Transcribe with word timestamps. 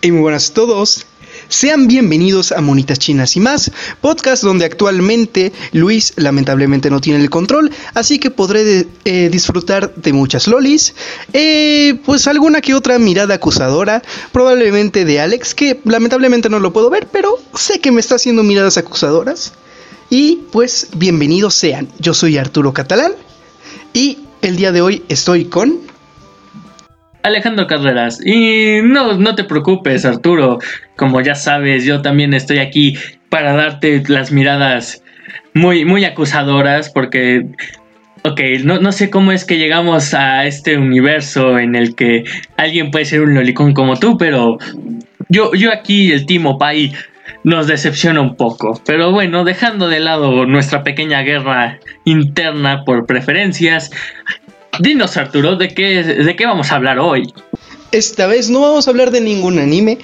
Y 0.00 0.12
muy 0.12 0.20
buenas 0.20 0.50
a 0.50 0.54
todos. 0.54 1.06
Sean 1.48 1.88
bienvenidos 1.88 2.52
a 2.52 2.60
Monitas 2.60 3.00
Chinas 3.00 3.34
y 3.34 3.40
más, 3.40 3.72
podcast 4.00 4.44
donde 4.44 4.64
actualmente 4.64 5.52
Luis 5.72 6.12
lamentablemente 6.14 6.88
no 6.88 7.00
tiene 7.00 7.20
el 7.20 7.30
control, 7.30 7.72
así 7.94 8.20
que 8.20 8.30
podré 8.30 8.86
eh, 9.04 9.28
disfrutar 9.28 9.92
de 9.96 10.12
muchas 10.12 10.46
lolis, 10.46 10.94
eh, 11.32 11.98
pues 12.06 12.28
alguna 12.28 12.60
que 12.60 12.74
otra 12.74 12.98
mirada 13.00 13.34
acusadora, 13.34 14.02
probablemente 14.30 15.04
de 15.04 15.18
Alex, 15.18 15.54
que 15.54 15.80
lamentablemente 15.84 16.48
no 16.48 16.60
lo 16.60 16.72
puedo 16.72 16.90
ver, 16.90 17.08
pero 17.10 17.36
sé 17.54 17.80
que 17.80 17.90
me 17.90 18.00
está 18.00 18.14
haciendo 18.14 18.44
miradas 18.44 18.78
acusadoras. 18.78 19.52
Y 20.10 20.44
pues 20.52 20.88
bienvenidos 20.94 21.54
sean, 21.54 21.88
yo 21.98 22.14
soy 22.14 22.38
Arturo 22.38 22.72
Catalán 22.72 23.14
y 23.92 24.18
el 24.42 24.56
día 24.56 24.70
de 24.70 24.80
hoy 24.80 25.02
estoy 25.08 25.46
con... 25.46 25.97
Alejandro 27.22 27.66
Carreras. 27.66 28.24
Y 28.24 28.80
no, 28.82 29.18
no 29.18 29.34
te 29.34 29.44
preocupes, 29.44 30.04
Arturo. 30.04 30.58
Como 30.96 31.20
ya 31.20 31.34
sabes, 31.34 31.84
yo 31.84 32.02
también 32.02 32.34
estoy 32.34 32.58
aquí 32.58 32.96
para 33.28 33.54
darte 33.54 34.02
las 34.08 34.32
miradas 34.32 35.02
muy, 35.54 35.84
muy 35.84 36.04
acusadoras 36.04 36.90
porque 36.90 37.46
Ok, 38.24 38.40
no, 38.64 38.80
no, 38.80 38.90
sé 38.90 39.10
cómo 39.10 39.30
es 39.30 39.44
que 39.44 39.58
llegamos 39.58 40.12
a 40.12 40.44
este 40.44 40.76
universo 40.76 41.58
en 41.58 41.76
el 41.76 41.94
que 41.94 42.24
alguien 42.56 42.90
puede 42.90 43.04
ser 43.04 43.22
un 43.22 43.34
lolicón 43.34 43.74
como 43.74 43.96
tú, 43.96 44.18
pero 44.18 44.58
yo, 45.28 45.54
yo 45.54 45.72
aquí, 45.72 46.10
el 46.10 46.26
Timo 46.26 46.58
Pai, 46.58 46.92
nos 47.44 47.68
decepciona 47.68 48.20
un 48.20 48.34
poco. 48.34 48.80
Pero 48.84 49.12
bueno, 49.12 49.44
dejando 49.44 49.88
de 49.88 50.00
lado 50.00 50.46
nuestra 50.46 50.82
pequeña 50.82 51.22
guerra 51.22 51.78
interna 52.04 52.84
por 52.84 53.06
preferencias, 53.06 53.90
Dinos, 54.80 55.16
Arturo, 55.16 55.56
¿de 55.56 55.74
qué, 55.74 56.04
¿de 56.04 56.36
qué 56.36 56.46
vamos 56.46 56.70
a 56.70 56.76
hablar 56.76 57.00
hoy? 57.00 57.32
Esta 57.90 58.28
vez 58.28 58.48
no 58.48 58.60
vamos 58.60 58.86
a 58.86 58.90
hablar 58.90 59.10
de 59.10 59.20
ningún 59.20 59.58
anime, 59.58 59.98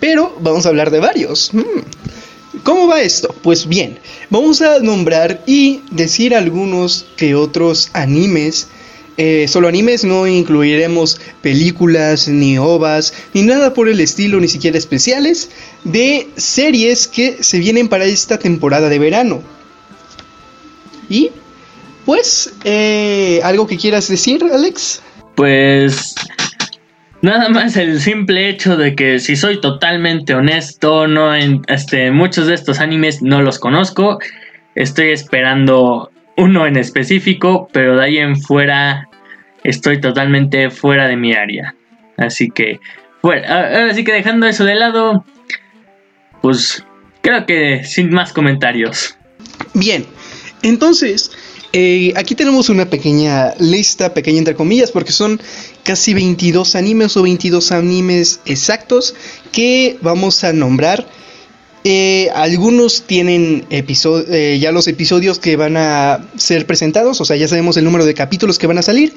pero 0.00 0.36
vamos 0.40 0.66
a 0.66 0.68
hablar 0.68 0.90
de 0.90 1.00
varios. 1.00 1.50
Hmm. 1.54 2.60
¿Cómo 2.62 2.86
va 2.88 3.00
esto? 3.00 3.34
Pues 3.42 3.66
bien, 3.66 3.98
vamos 4.28 4.60
a 4.60 4.80
nombrar 4.80 5.42
y 5.46 5.80
decir 5.90 6.34
algunos 6.34 7.06
que 7.16 7.34
otros 7.34 7.88
animes. 7.94 8.68
Eh, 9.16 9.46
solo 9.48 9.66
animes, 9.66 10.04
no 10.04 10.26
incluiremos 10.26 11.18
películas, 11.40 12.28
ni 12.28 12.58
ovas, 12.58 13.14
ni 13.32 13.42
nada 13.42 13.72
por 13.72 13.88
el 13.88 14.00
estilo, 14.00 14.40
ni 14.40 14.48
siquiera 14.48 14.76
especiales, 14.76 15.50
de 15.84 16.28
series 16.36 17.08
que 17.08 17.42
se 17.42 17.58
vienen 17.58 17.88
para 17.88 18.04
esta 18.04 18.38
temporada 18.38 18.90
de 18.90 18.98
verano. 18.98 19.42
Y 21.08 21.30
pues, 22.08 22.50
eh, 22.64 23.38
¿algo 23.44 23.66
que 23.66 23.76
quieras 23.76 24.08
decir, 24.08 24.42
Alex? 24.42 25.02
Pues 25.34 26.14
Nada 27.20 27.50
más 27.50 27.76
el 27.76 28.00
simple 28.00 28.48
hecho 28.48 28.78
de 28.78 28.96
que 28.96 29.18
si 29.18 29.36
soy 29.36 29.60
totalmente 29.60 30.34
honesto, 30.34 31.06
no 31.06 31.34
en 31.34 31.60
este 31.68 32.10
muchos 32.10 32.46
de 32.46 32.54
estos 32.54 32.80
animes 32.80 33.20
no 33.20 33.42
los 33.42 33.58
conozco. 33.58 34.18
Estoy 34.74 35.10
esperando 35.10 36.10
uno 36.38 36.66
en 36.66 36.78
específico, 36.78 37.68
pero 37.74 37.98
de 37.98 38.04
ahí 38.06 38.16
en 38.16 38.40
fuera 38.40 39.06
estoy 39.62 40.00
totalmente 40.00 40.70
fuera 40.70 41.08
de 41.08 41.16
mi 41.16 41.34
área. 41.34 41.74
Así 42.16 42.48
que 42.48 42.80
bueno, 43.20 43.46
así 43.90 44.02
que 44.02 44.12
dejando 44.12 44.46
eso 44.46 44.64
de 44.64 44.76
lado, 44.76 45.26
pues 46.40 46.82
creo 47.20 47.44
que 47.44 47.84
sin 47.84 48.14
más 48.14 48.32
comentarios. 48.32 49.14
Bien. 49.74 50.06
Entonces, 50.62 51.30
eh, 51.72 52.14
aquí 52.16 52.34
tenemos 52.34 52.70
una 52.70 52.88
pequeña 52.88 53.54
lista, 53.58 54.14
pequeña 54.14 54.38
entre 54.38 54.54
comillas, 54.54 54.90
porque 54.90 55.12
son 55.12 55.40
casi 55.82 56.14
22 56.14 56.74
animes 56.74 57.16
o 57.16 57.22
22 57.22 57.72
animes 57.72 58.40
exactos 58.46 59.14
que 59.52 59.98
vamos 60.00 60.44
a 60.44 60.52
nombrar. 60.52 61.06
Eh, 61.84 62.30
algunos 62.34 63.02
tienen 63.02 63.66
eh, 63.70 64.58
ya 64.60 64.72
los 64.72 64.88
episodios 64.88 65.38
que 65.38 65.56
van 65.56 65.76
a 65.76 66.26
ser 66.36 66.66
presentados, 66.66 67.20
o 67.20 67.24
sea, 67.24 67.36
ya 67.36 67.48
sabemos 67.48 67.76
el 67.76 67.84
número 67.84 68.04
de 68.04 68.14
capítulos 68.14 68.58
que 68.58 68.66
van 68.66 68.78
a 68.78 68.82
salir. 68.82 69.14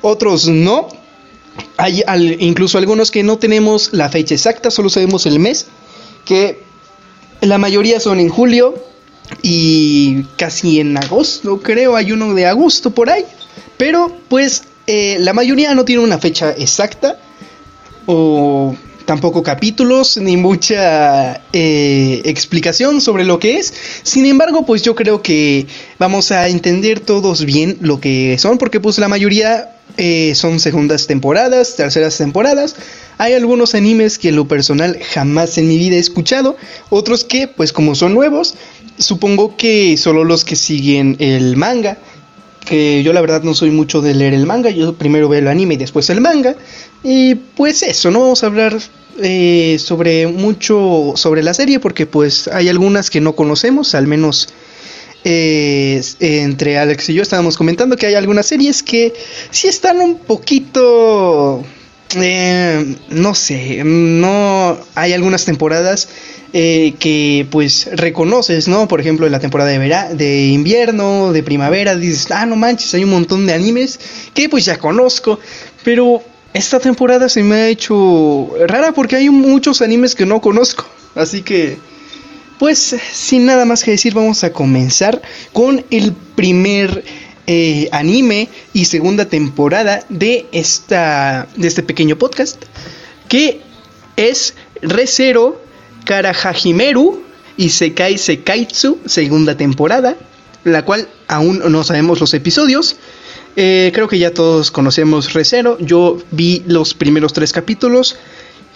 Otros 0.00 0.48
no. 0.48 0.88
Hay 1.76 2.04
incluso 2.38 2.78
algunos 2.78 3.10
que 3.10 3.24
no 3.24 3.38
tenemos 3.38 3.90
la 3.92 4.08
fecha 4.08 4.34
exacta, 4.34 4.70
solo 4.70 4.88
sabemos 4.88 5.26
el 5.26 5.40
mes, 5.40 5.66
que 6.24 6.60
la 7.40 7.58
mayoría 7.58 7.98
son 7.98 8.20
en 8.20 8.28
julio, 8.28 8.87
y 9.42 10.24
casi 10.36 10.80
en 10.80 10.96
agosto, 10.96 11.60
creo, 11.60 11.96
hay 11.96 12.12
uno 12.12 12.34
de 12.34 12.46
agosto 12.46 12.90
por 12.90 13.10
ahí. 13.10 13.24
Pero 13.76 14.16
pues 14.28 14.64
eh, 14.86 15.16
la 15.20 15.32
mayoría 15.32 15.74
no 15.74 15.84
tiene 15.84 16.02
una 16.02 16.18
fecha 16.18 16.50
exacta 16.52 17.18
o 18.06 18.74
tampoco 19.04 19.42
capítulos 19.42 20.18
ni 20.18 20.36
mucha 20.36 21.40
eh, 21.52 22.20
explicación 22.24 23.00
sobre 23.00 23.24
lo 23.24 23.38
que 23.38 23.56
es. 23.56 23.72
Sin 24.02 24.26
embargo, 24.26 24.66
pues 24.66 24.82
yo 24.82 24.94
creo 24.94 25.22
que 25.22 25.66
vamos 25.98 26.30
a 26.30 26.48
entender 26.48 27.00
todos 27.00 27.44
bien 27.44 27.78
lo 27.80 28.00
que 28.00 28.36
son, 28.38 28.58
porque 28.58 28.80
pues 28.80 28.98
la 28.98 29.08
mayoría 29.08 29.77
eh, 29.98 30.34
son 30.36 30.60
segundas 30.60 31.08
temporadas, 31.08 31.74
terceras 31.74 32.16
temporadas. 32.16 32.76
Hay 33.18 33.34
algunos 33.34 33.74
animes 33.74 34.16
que 34.16 34.28
en 34.28 34.36
lo 34.36 34.46
personal 34.46 34.96
jamás 35.12 35.58
en 35.58 35.66
mi 35.66 35.76
vida 35.76 35.96
he 35.96 35.98
escuchado, 35.98 36.56
otros 36.88 37.24
que 37.24 37.48
pues 37.48 37.72
como 37.72 37.96
son 37.96 38.14
nuevos, 38.14 38.54
supongo 38.96 39.56
que 39.56 39.96
solo 39.96 40.22
los 40.22 40.44
que 40.44 40.54
siguen 40.54 41.16
el 41.18 41.56
manga, 41.56 41.98
que 42.64 43.02
yo 43.02 43.12
la 43.12 43.20
verdad 43.20 43.42
no 43.42 43.54
soy 43.54 43.72
mucho 43.72 44.00
de 44.00 44.14
leer 44.14 44.34
el 44.34 44.46
manga, 44.46 44.70
yo 44.70 44.94
primero 44.94 45.28
veo 45.28 45.40
el 45.40 45.48
anime 45.48 45.74
y 45.74 45.78
después 45.78 46.08
el 46.10 46.20
manga. 46.20 46.54
Y 47.02 47.34
pues 47.34 47.82
eso, 47.82 48.12
no 48.12 48.20
vamos 48.20 48.44
a 48.44 48.46
hablar 48.46 48.78
eh, 49.20 49.78
sobre 49.80 50.28
mucho 50.28 51.14
sobre 51.16 51.42
la 51.42 51.54
serie 51.54 51.80
porque 51.80 52.06
pues 52.06 52.46
hay 52.46 52.68
algunas 52.68 53.10
que 53.10 53.20
no 53.20 53.34
conocemos, 53.34 53.96
al 53.96 54.06
menos 54.06 54.48
entre 55.30 56.78
Alex 56.78 57.10
y 57.10 57.14
yo 57.14 57.22
estábamos 57.22 57.56
comentando 57.56 57.96
que 57.96 58.06
hay 58.06 58.14
algunas 58.14 58.46
series 58.46 58.82
que 58.82 59.12
sí 59.50 59.68
están 59.68 60.00
un 60.00 60.18
poquito... 60.18 61.64
Eh, 62.16 62.96
no 63.10 63.34
sé, 63.34 63.82
no 63.84 64.78
hay 64.94 65.12
algunas 65.12 65.44
temporadas 65.44 66.08
eh, 66.54 66.94
que 66.98 67.46
pues 67.50 67.90
reconoces, 67.92 68.66
¿no? 68.66 68.88
Por 68.88 69.02
ejemplo, 69.02 69.26
en 69.26 69.32
la 69.32 69.40
temporada 69.40 69.68
de, 69.68 69.78
vera 69.78 70.14
de 70.14 70.46
invierno, 70.46 71.34
de 71.34 71.42
primavera, 71.42 71.94
dices, 71.94 72.30
ah, 72.30 72.46
no 72.46 72.56
manches, 72.56 72.94
hay 72.94 73.04
un 73.04 73.10
montón 73.10 73.46
de 73.46 73.52
animes 73.52 74.00
que 74.32 74.48
pues 74.48 74.64
ya 74.64 74.78
conozco, 74.78 75.38
pero 75.84 76.22
esta 76.54 76.80
temporada 76.80 77.28
se 77.28 77.42
me 77.42 77.56
ha 77.56 77.68
hecho 77.68 78.48
rara 78.66 78.92
porque 78.92 79.16
hay 79.16 79.28
muchos 79.28 79.82
animes 79.82 80.14
que 80.14 80.24
no 80.24 80.40
conozco, 80.40 80.86
así 81.14 81.42
que 81.42 81.76
pues 82.58 82.96
sin 83.12 83.46
nada 83.46 83.64
más 83.64 83.84
que 83.84 83.92
decir 83.92 84.14
vamos 84.14 84.44
a 84.44 84.52
comenzar 84.52 85.22
con 85.52 85.84
el 85.90 86.12
primer 86.12 87.04
eh, 87.46 87.88
anime 87.92 88.48
y 88.72 88.84
segunda 88.84 89.26
temporada 89.26 90.04
de, 90.08 90.46
esta, 90.52 91.48
de 91.56 91.68
este 91.68 91.82
pequeño 91.82 92.18
podcast 92.18 92.64
que 93.28 93.60
es 94.16 94.54
Recero 94.82 95.62
Karahajimeru 96.04 97.22
y 97.56 97.70
Sekai 97.70 98.18
Sekaitsu, 98.18 98.98
segunda 99.04 99.56
temporada, 99.56 100.16
la 100.64 100.84
cual 100.84 101.08
aún 101.26 101.60
no 101.70 101.84
sabemos 101.84 102.20
los 102.20 102.32
episodios. 102.34 102.96
Eh, 103.56 103.90
creo 103.92 104.08
que 104.08 104.18
ya 104.18 104.32
todos 104.32 104.70
conocemos 104.70 105.32
Recero. 105.32 105.76
Yo 105.80 106.18
vi 106.30 106.62
los 106.66 106.94
primeros 106.94 107.32
tres 107.32 107.52
capítulos 107.52 108.16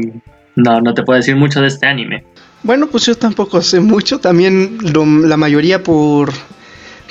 no, 0.57 0.81
no 0.81 0.95
te 0.95 1.03
puedo 1.03 1.17
decir 1.19 1.37
mucho 1.37 1.61
de 1.61 1.69
este 1.69 1.87
anime. 1.87 2.25
Bueno, 2.63 2.89
pues 2.89 3.07
yo 3.07 3.15
tampoco 3.15 3.63
sé 3.63 3.81
mucho, 3.81 4.19
también 4.19 4.79
la 4.83 5.37
mayoría 5.37 5.83
por 5.83 6.33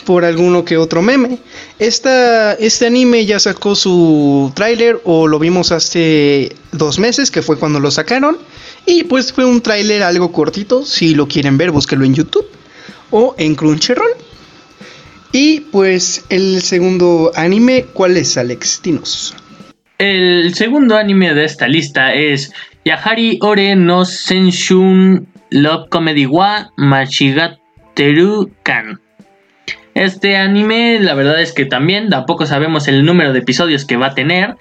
por 0.05 0.23
alguno 0.23 0.63
que 0.63 0.77
otro 0.77 1.01
meme. 1.01 1.39
Esta, 1.79 2.53
este 2.53 2.85
anime 2.85 3.25
ya 3.25 3.39
sacó 3.39 3.75
su 3.75 4.51
tráiler 4.55 5.01
o 5.03 5.27
lo 5.27 5.39
vimos 5.39 5.71
hace 5.71 6.55
dos 6.71 6.99
meses, 6.99 7.31
que 7.31 7.41
fue 7.41 7.57
cuando 7.57 7.79
lo 7.79 7.91
sacaron. 7.91 8.37
Y 8.85 9.03
pues 9.05 9.33
fue 9.33 9.45
un 9.45 9.61
tráiler 9.61 10.03
algo 10.03 10.31
cortito, 10.31 10.85
si 10.85 11.15
lo 11.15 11.27
quieren 11.27 11.57
ver, 11.57 11.71
búsquelo 11.71 12.05
en 12.05 12.13
YouTube 12.13 12.47
o 13.09 13.35
en 13.37 13.55
Crunchyroll. 13.55 14.11
Y 15.31 15.61
pues 15.61 16.23
el 16.29 16.61
segundo 16.61 17.31
anime, 17.35 17.87
¿cuál 17.91 18.15
es 18.15 18.37
Alex? 18.37 18.81
Dinos. 18.83 19.35
El 19.97 20.53
segundo 20.53 20.95
anime 20.95 21.33
de 21.33 21.45
esta 21.45 21.67
lista 21.67 22.13
es 22.13 22.53
Yahari 22.85 23.39
Ore 23.41 23.75
no 23.75 24.05
Senshun 24.05 25.25
Love 25.49 25.89
Comedy 25.89 26.27
wa 26.27 26.71
Machigateru 26.77 28.51
Kan. 28.61 29.01
Este 29.95 30.37
anime, 30.37 30.99
la 30.99 31.15
verdad 31.15 31.41
es 31.41 31.51
que 31.51 31.65
también 31.65 32.09
tampoco 32.11 32.45
sabemos 32.45 32.87
el 32.87 33.03
número 33.03 33.33
de 33.33 33.39
episodios 33.39 33.85
que 33.85 33.97
va 33.97 34.07
a 34.07 34.13
tener. 34.13 34.55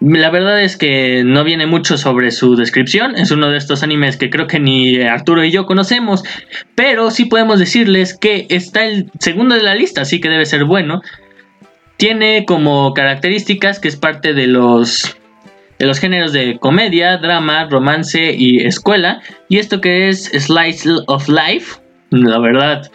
La 0.00 0.30
verdad 0.30 0.62
es 0.62 0.76
que 0.76 1.24
no 1.24 1.42
viene 1.42 1.66
mucho 1.66 1.98
sobre 1.98 2.30
su 2.30 2.54
descripción. 2.54 3.16
Es 3.16 3.32
uno 3.32 3.50
de 3.50 3.58
estos 3.58 3.82
animes 3.82 4.16
que 4.16 4.30
creo 4.30 4.46
que 4.46 4.60
ni 4.60 5.00
Arturo 5.00 5.42
y 5.42 5.50
yo 5.50 5.66
conocemos. 5.66 6.22
Pero 6.76 7.10
sí 7.10 7.24
podemos 7.24 7.58
decirles 7.58 8.16
que 8.16 8.46
está 8.48 8.84
el 8.84 9.10
segundo 9.18 9.56
de 9.56 9.62
la 9.62 9.74
lista, 9.74 10.02
así 10.02 10.20
que 10.20 10.28
debe 10.28 10.46
ser 10.46 10.66
bueno. 10.66 11.02
Tiene 11.96 12.44
como 12.46 12.94
características 12.94 13.80
que 13.80 13.88
es 13.88 13.96
parte 13.96 14.34
de 14.34 14.46
los 14.46 15.16
los 15.86 15.98
géneros 15.98 16.32
de 16.32 16.58
comedia, 16.58 17.18
drama, 17.18 17.66
romance 17.66 18.34
y 18.36 18.64
escuela. 18.64 19.20
Y 19.48 19.58
esto 19.58 19.80
que 19.80 20.08
es 20.08 20.26
Slice 20.26 20.88
of 21.06 21.28
Life, 21.28 21.80
la 22.10 22.38
verdad, 22.38 22.90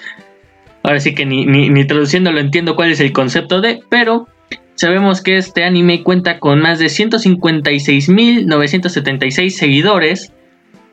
Ahora 0.88 1.00
sí 1.02 1.14
que 1.14 1.26
ni, 1.26 1.46
ni, 1.46 1.86
traduciendo 1.86 2.32
lo 2.32 2.40
entiendo 2.40 2.78
cuál 2.78 2.94
es 2.94 3.02
el 3.02 3.12
concepto 3.12 3.60
de, 3.60 3.82
pero 3.90 4.30
sabemos 4.76 5.22
que 5.22 5.36
este 5.36 5.66
anime 5.66 6.02
cuenta 6.02 6.40
con 6.40 6.62
más 6.62 6.80
de 6.80 6.86
156.976 6.86 9.50
seguidores 9.50 10.32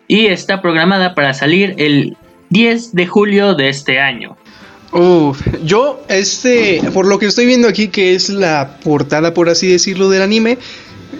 y 0.08 0.26
está 0.26 0.60
programada 0.60 1.14
para 1.14 1.32
salir 1.32 1.76
el 1.78 2.16
10 2.50 2.92
de 2.92 3.06
julio 3.06 3.54
de 3.54 3.68
este 3.68 4.00
año. 4.00 4.36
yo, 5.64 6.04
este, 6.08 6.82
por 6.92 7.06
lo 7.06 7.20
que 7.20 7.26
estoy 7.26 7.46
viendo 7.46 7.68
aquí, 7.68 7.86
que 7.86 8.16
es 8.16 8.28
la 8.28 8.80
portada, 8.82 9.32
por 9.32 9.48
así 9.48 9.68
decirlo, 9.68 10.08
del 10.08 10.22
anime, 10.22 10.58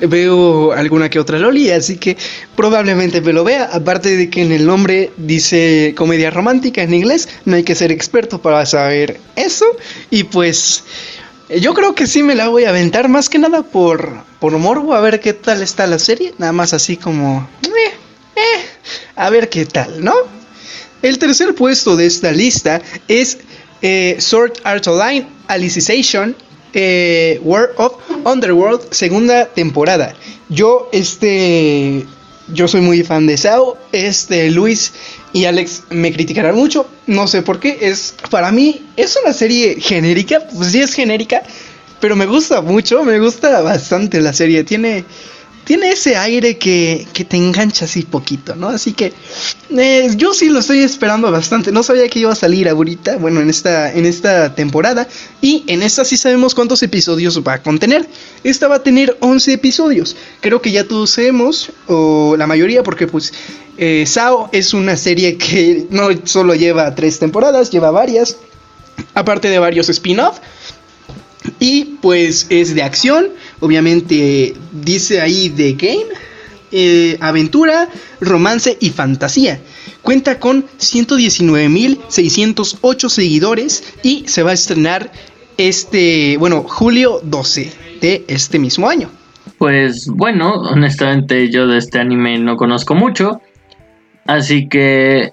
veo 0.01 0.73
alguna 0.73 1.09
que 1.09 1.19
otra 1.19 1.39
loli, 1.39 1.71
así 1.71 1.97
que 1.97 2.17
probablemente 2.57 3.21
me 3.21 3.33
lo 3.33 3.45
vea. 3.45 3.71
Aparte 3.73 4.17
de 4.17 4.31
que 4.31 4.43
en 4.43 4.53
el 4.53 4.67
nombre 4.67 5.11
dice 5.17 5.95
comedia 5.97 6.31
romántica 6.31 6.83
en 6.83 6.95
inglés, 6.95 7.29
no 7.45 7.57
hay 7.57 7.63
que 7.63 7.75
ser 7.75 7.93
experto 7.93 8.41
para 8.41 8.65
saber 8.67 9.21
eso. 9.37 9.67
Y 10.11 10.25
pues 10.25 10.85
yo 11.61 11.75
creo 11.75 11.95
que 11.95 12.07
sí 12.07 12.23
me 12.23 12.35
la 12.35 12.49
voy 12.49 12.65
a 12.65 12.71
aventar, 12.71 13.09
más 13.09 13.29
que 13.29 13.39
nada 13.39 13.63
por, 13.63 14.23
por 14.41 14.57
morbo, 14.59 14.95
a 14.95 15.01
ver 15.01 15.21
qué 15.21 15.33
tal 15.33 15.63
está 15.63 15.87
la 15.87 15.99
serie. 15.99 16.35
Nada 16.39 16.53
más 16.53 16.73
así 16.73 16.97
como... 16.97 17.49
Eh, 17.63 17.93
eh, 18.37 18.65
a 19.17 19.31
ver 19.31 19.49
qué 19.49 19.67
tal, 19.67 20.03
¿no? 20.03 20.15
El 21.03 21.19
tercer 21.19 21.55
puesto 21.55 21.97
de 21.97 22.07
esta 22.07 22.33
lista 22.33 22.81
es 23.09 23.39
eh, 23.83 24.17
Sword 24.19 24.53
Art 24.65 24.87
Online 24.87 25.27
Alicization 25.49 26.35
eh, 26.73 27.39
World 27.43 27.75
of 27.77 27.93
Underworld, 28.25 28.93
segunda 28.93 29.47
temporada. 29.47 30.15
Yo, 30.49 30.89
este, 30.93 32.05
yo 32.49 32.69
soy 32.69 32.81
muy 32.81 33.03
fan 33.03 33.27
de 33.27 33.37
Sao. 33.37 33.77
Este, 33.93 34.51
Luis 34.51 34.93
y 35.33 35.45
Alex 35.45 35.85
me 35.91 36.13
criticarán 36.13 36.55
mucho. 36.55 36.87
No 37.07 37.27
sé 37.27 37.43
por 37.43 37.61
qué. 37.61 37.79
Es, 37.81 38.15
para 38.31 38.53
mí, 38.53 38.87
es 38.97 39.19
una 39.23 39.33
serie 39.33 39.81
genérica. 39.81 40.41
Pues 40.55 40.73
sí 40.73 40.81
es 40.81 40.95
genérica. 40.95 41.43
Pero 42.01 42.17
me 42.17 42.27
gusta 42.27 42.61
mucho. 42.61 43.05
Me 43.05 43.19
gusta 43.19 43.61
bastante 43.61 44.21
la 44.21 44.33
serie. 44.33 44.65
Tiene 44.65 45.05
tiene 45.65 45.91
ese 45.93 46.17
aire 46.17 46.59
que, 46.59 47.07
te 47.29 47.37
engancha 47.37 47.87
así 47.87 48.03
poquito, 48.03 48.55
¿no? 48.55 48.69
Así 48.69 48.93
que 48.93 49.13
eh, 49.71 50.11
yo 50.17 50.35
sí 50.35 50.49
lo 50.49 50.59
estoy 50.59 50.81
esperando 50.81 51.31
bastante. 51.31 51.73
No 51.73 51.83
sabía 51.83 52.09
que 52.09 52.21
iba 52.21 52.33
a 52.33 52.37
salir 52.37 52.69
ahorita, 52.69 53.17
bueno, 53.17 53.41
en 53.41 53.49
esta, 53.49 53.93
en 53.93 54.05
esta 54.05 54.55
temporada. 54.55 55.09
Y 55.41 55.65
en 55.67 55.83
esta 55.83 56.05
sí 56.05 56.17
sabemos 56.17 56.55
cuántos 56.55 56.83
episodios 56.83 57.43
va 57.43 57.55
a 57.55 57.63
contener. 57.63 58.07
Esta 58.45 58.69
va 58.69 58.77
a 58.77 58.83
tener 58.83 59.17
11 59.21 59.55
episodios. 59.55 60.17
Creo 60.41 60.61
que 60.61 60.71
ya 60.71 60.87
todos 60.87 61.11
sabemos, 61.11 61.71
o 61.87 62.37
la 62.37 62.47
mayoría, 62.47 62.83
porque 62.83 63.07
pues 63.07 63.33
eh, 63.79 64.05
Sao 64.07 64.51
es 64.53 64.75
una 64.75 64.97
serie 64.97 65.37
que 65.39 65.87
no 65.91 66.09
solo 66.25 66.55
lleva 66.55 66.95
tres 66.95 67.19
temporadas, 67.19 67.71
lleva 67.71 67.91
varias. 67.91 68.37
Aparte 69.15 69.49
de 69.49 69.59
varios 69.59 69.89
spin-off. 69.89 70.39
Y 71.59 71.97
pues 72.01 72.47
es 72.49 72.75
de 72.75 72.83
acción, 72.83 73.31
obviamente 73.65 74.55
dice 74.73 75.23
ahí 75.23 75.49
de 75.49 75.73
game, 75.73 76.05
eh, 76.71 77.17
aventura, 77.21 77.89
romance 78.21 78.77
y 78.79 78.91
fantasía. 78.91 79.59
Cuenta 80.03 80.39
con 80.39 80.67
119.608 80.67 83.09
seguidores 83.09 83.95
y 84.03 84.29
se 84.29 84.43
va 84.43 84.51
a 84.51 84.55
estrenar 84.55 85.11
este, 85.57 86.37
bueno, 86.37 86.67
julio 86.69 87.21
12 87.23 87.73
de 88.03 88.27
este 88.29 88.59
mismo 88.59 88.91
año. 88.91 89.09
Pues 89.57 90.09
bueno, 90.09 90.53
honestamente 90.53 91.49
yo 91.51 91.67
de 91.67 91.79
este 91.79 92.01
anime 92.01 92.39
no 92.39 92.57
conozco 92.57 92.95
mucho, 92.95 93.41
así 94.27 94.69
que 94.69 95.33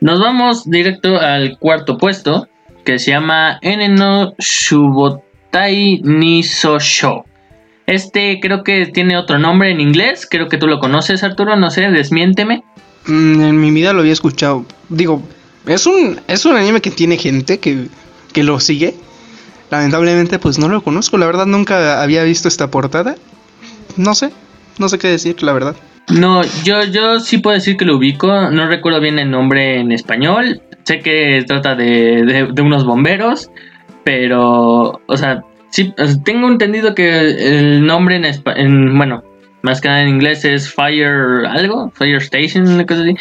nos 0.00 0.20
vamos 0.20 0.70
directo 0.70 1.18
al 1.18 1.58
cuarto 1.58 1.98
puesto 1.98 2.46
que 2.84 3.00
se 3.00 3.10
llama 3.10 3.58
Eneno 3.62 4.34
Shubot 4.38 5.24
Tai 5.50 6.02
Niso 6.02 6.78
Show. 6.78 7.24
Este 7.86 8.40
creo 8.40 8.64
que 8.64 8.86
tiene 8.86 9.16
otro 9.16 9.38
nombre 9.38 9.70
en 9.70 9.80
inglés, 9.80 10.26
creo 10.30 10.48
que 10.48 10.56
tú 10.56 10.66
lo 10.66 10.80
conoces 10.80 11.22
Arturo, 11.22 11.56
no 11.56 11.70
sé, 11.70 11.90
desmiénteme. 11.90 12.64
Mm, 13.06 13.42
en 13.42 13.60
mi 13.60 13.70
vida 13.70 13.92
lo 13.92 14.00
había 14.00 14.12
escuchado. 14.12 14.64
Digo, 14.88 15.22
es 15.66 15.86
un, 15.86 16.20
es 16.26 16.46
un 16.46 16.56
anime 16.56 16.80
que 16.80 16.90
tiene 16.90 17.18
gente 17.18 17.58
que, 17.58 17.88
que 18.32 18.42
lo 18.42 18.58
sigue. 18.60 18.94
Lamentablemente 19.70 20.38
pues 20.38 20.58
no 20.58 20.68
lo 20.68 20.82
conozco, 20.82 21.18
la 21.18 21.26
verdad 21.26 21.46
nunca 21.46 22.02
había 22.02 22.22
visto 22.22 22.48
esta 22.48 22.70
portada. 22.70 23.16
No 23.96 24.14
sé, 24.14 24.30
no 24.78 24.88
sé 24.88 24.98
qué 24.98 25.08
decir, 25.08 25.42
la 25.42 25.52
verdad. 25.52 25.76
No, 26.08 26.42
yo, 26.64 26.84
yo 26.84 27.20
sí 27.20 27.38
puedo 27.38 27.54
decir 27.54 27.76
que 27.76 27.84
lo 27.84 27.96
ubico, 27.96 28.50
no 28.50 28.66
recuerdo 28.66 29.00
bien 29.00 29.18
el 29.18 29.30
nombre 29.30 29.80
en 29.80 29.90
español, 29.90 30.60
sé 30.84 31.00
que 31.00 31.44
trata 31.46 31.74
de, 31.74 32.50
de 32.52 32.62
unos 32.62 32.84
bomberos 32.84 33.50
pero, 34.04 35.00
o 35.06 35.16
sea, 35.16 35.42
sí, 35.74 35.92
tengo 36.24 36.48
entendido 36.48 36.94
que 36.94 37.08
el 37.30 37.84
nombre 37.84 38.16
en, 38.16 38.24
en 38.24 38.96
bueno, 38.96 39.24
más 39.62 39.80
que 39.80 39.88
nada 39.88 40.02
en 40.02 40.08
inglés 40.08 40.44
es 40.44 40.72
Fire 40.72 41.46
algo, 41.46 41.90
Fire 41.96 42.18
Station, 42.18 42.68
una 42.68 42.86
cosa 42.86 43.02
así. 43.02 43.16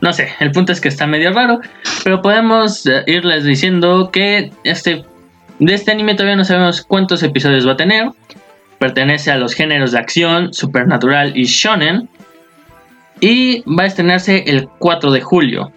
No 0.00 0.12
sé, 0.12 0.28
el 0.38 0.52
punto 0.52 0.70
es 0.70 0.80
que 0.80 0.86
está 0.86 1.08
medio 1.08 1.32
raro, 1.32 1.60
pero 2.04 2.22
podemos 2.22 2.86
eh, 2.86 3.02
irles 3.08 3.42
diciendo 3.42 4.10
que 4.12 4.52
este 4.62 5.04
de 5.58 5.74
este 5.74 5.90
anime 5.90 6.14
todavía 6.14 6.36
no 6.36 6.44
sabemos 6.44 6.82
cuántos 6.82 7.24
episodios 7.24 7.66
va 7.66 7.72
a 7.72 7.76
tener. 7.76 8.10
Pertenece 8.78 9.32
a 9.32 9.36
los 9.36 9.54
géneros 9.54 9.90
de 9.90 9.98
acción, 9.98 10.54
supernatural 10.54 11.36
y 11.36 11.46
shonen. 11.46 12.08
Y 13.20 13.64
va 13.68 13.82
a 13.82 13.86
estrenarse 13.86 14.44
el 14.46 14.68
4 14.78 15.10
de 15.10 15.20
julio. 15.20 15.72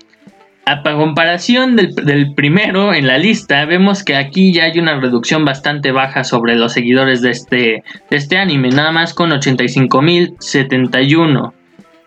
A 0.66 0.84
comparación 0.84 1.76
del, 1.76 2.34
primero 2.36 2.94
en 2.94 3.08
la 3.08 3.18
lista, 3.18 3.66
vemos 3.66 4.04
que 4.04 4.16
aquí 4.16 4.54
ya 4.54 4.66
hay 4.66 4.78
una 4.80 5.00
reducción 5.00 5.44
bastante 5.44 5.92
baja 5.92 6.24
sobre 6.24 6.56
los 6.56 6.74
seguidores 6.74 7.22
de 7.22 7.32
este, 7.32 7.84
de 8.10 8.18
este 8.18 8.38
anime, 8.38 8.70
nada 8.70 8.92
más 8.92 9.14
con 9.14 9.32
85.071 9.32 11.54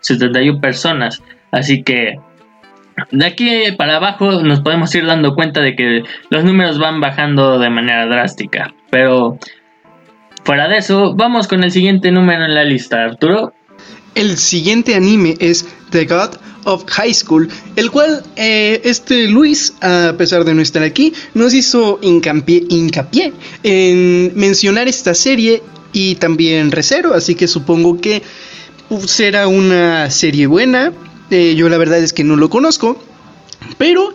71 0.05 0.61
personas. 0.61 1.21
Así 1.51 1.83
que 1.83 2.19
de 3.11 3.25
aquí 3.25 3.49
para 3.77 3.97
abajo 3.97 4.43
nos 4.43 4.61
podemos 4.61 4.93
ir 4.95 5.05
dando 5.05 5.35
cuenta 5.35 5.61
de 5.61 5.75
que 5.75 6.03
los 6.29 6.43
números 6.43 6.79
van 6.79 7.01
bajando 7.01 7.59
de 7.59 7.69
manera 7.69 8.05
drástica. 8.05 8.73
Pero 8.89 9.37
fuera 10.43 10.67
de 10.67 10.77
eso, 10.77 11.13
vamos 11.15 11.47
con 11.47 11.63
el 11.63 11.71
siguiente 11.71 12.11
número 12.11 12.45
en 12.45 12.55
la 12.55 12.63
lista, 12.63 13.03
Arturo. 13.03 13.53
El 14.13 14.37
siguiente 14.37 14.95
anime 14.95 15.35
es 15.39 15.67
The 15.89 16.05
God 16.05 16.37
of 16.65 16.83
High 16.87 17.13
School, 17.13 17.47
el 17.75 17.89
cual 17.89 18.23
eh, 18.35 18.81
este 18.83 19.27
Luis, 19.27 19.73
a 19.81 20.13
pesar 20.17 20.43
de 20.43 20.53
no 20.53 20.61
estar 20.61 20.83
aquí, 20.83 21.13
nos 21.33 21.53
hizo 21.53 21.99
hincapié, 22.01 23.33
en 23.63 24.33
mencionar 24.35 24.87
esta 24.87 25.13
serie 25.13 25.63
y 25.93 26.15
también 26.15 26.71
Recero, 26.71 27.13
así 27.13 27.35
que 27.35 27.47
supongo 27.47 28.01
que 28.01 28.21
será 29.07 29.47
una 29.47 30.09
serie 30.11 30.47
buena. 30.47 30.91
Eh, 31.31 31.55
yo 31.55 31.69
la 31.69 31.77
verdad 31.77 31.99
es 31.99 32.13
que 32.13 32.23
no 32.23 32.35
lo 32.35 32.49
conozco, 32.49 33.01
pero 33.77 34.13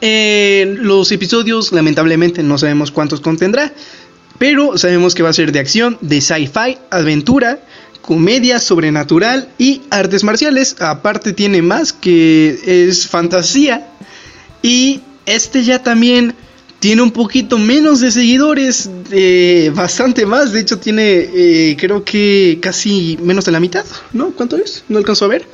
eh, 0.00 0.74
los 0.78 1.10
episodios 1.12 1.72
lamentablemente 1.72 2.42
no 2.42 2.58
sabemos 2.58 2.90
cuántos 2.90 3.20
contendrá. 3.20 3.72
pero 4.38 4.76
sabemos 4.76 5.14
que 5.14 5.22
va 5.22 5.30
a 5.30 5.32
ser 5.32 5.50
de 5.50 5.60
acción, 5.60 5.96
de 6.02 6.20
sci-fi, 6.20 6.76
aventura, 6.90 7.60
comedia 8.06 8.58
sobrenatural 8.60 9.50
y 9.58 9.82
artes 9.90 10.24
marciales. 10.24 10.76
Aparte 10.80 11.34
tiene 11.34 11.60
más 11.60 11.92
que 11.92 12.86
es 12.88 13.06
fantasía. 13.06 13.88
Y 14.62 15.02
este 15.26 15.64
ya 15.64 15.82
también 15.82 16.34
tiene 16.78 17.02
un 17.02 17.10
poquito 17.10 17.58
menos 17.58 18.00
de 18.00 18.10
seguidores, 18.10 18.88
bastante 19.74 20.24
más. 20.24 20.52
De 20.52 20.60
hecho 20.60 20.78
tiene 20.78 21.28
eh, 21.34 21.76
creo 21.78 22.02
que 22.04 22.58
casi 22.62 23.18
menos 23.20 23.44
de 23.44 23.52
la 23.52 23.60
mitad, 23.60 23.84
¿no? 24.12 24.30
¿Cuánto 24.30 24.56
es? 24.56 24.84
No 24.88 24.96
alcanzo 24.98 25.26
a 25.26 25.28
ver. 25.28 25.46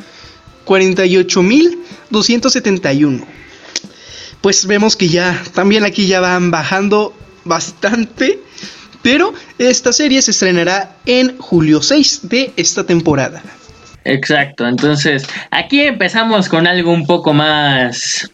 48.271. 0.66 3.24
Pues 4.40 4.66
vemos 4.66 4.96
que 4.96 5.08
ya 5.08 5.42
también 5.54 5.84
aquí 5.84 6.06
ya 6.06 6.20
van 6.20 6.50
bajando 6.50 7.14
bastante. 7.44 8.40
Pero 9.02 9.34
esta 9.58 9.92
serie 9.92 10.22
se 10.22 10.30
estrenará 10.30 10.96
en 11.06 11.36
julio 11.38 11.82
6 11.82 12.28
de 12.28 12.52
esta 12.56 12.84
temporada. 12.84 13.42
Exacto, 14.04 14.66
entonces 14.66 15.26
aquí 15.50 15.82
empezamos 15.82 16.48
con 16.48 16.66
algo 16.66 16.92
un 16.92 17.06
poco 17.06 17.32
más 17.32 18.30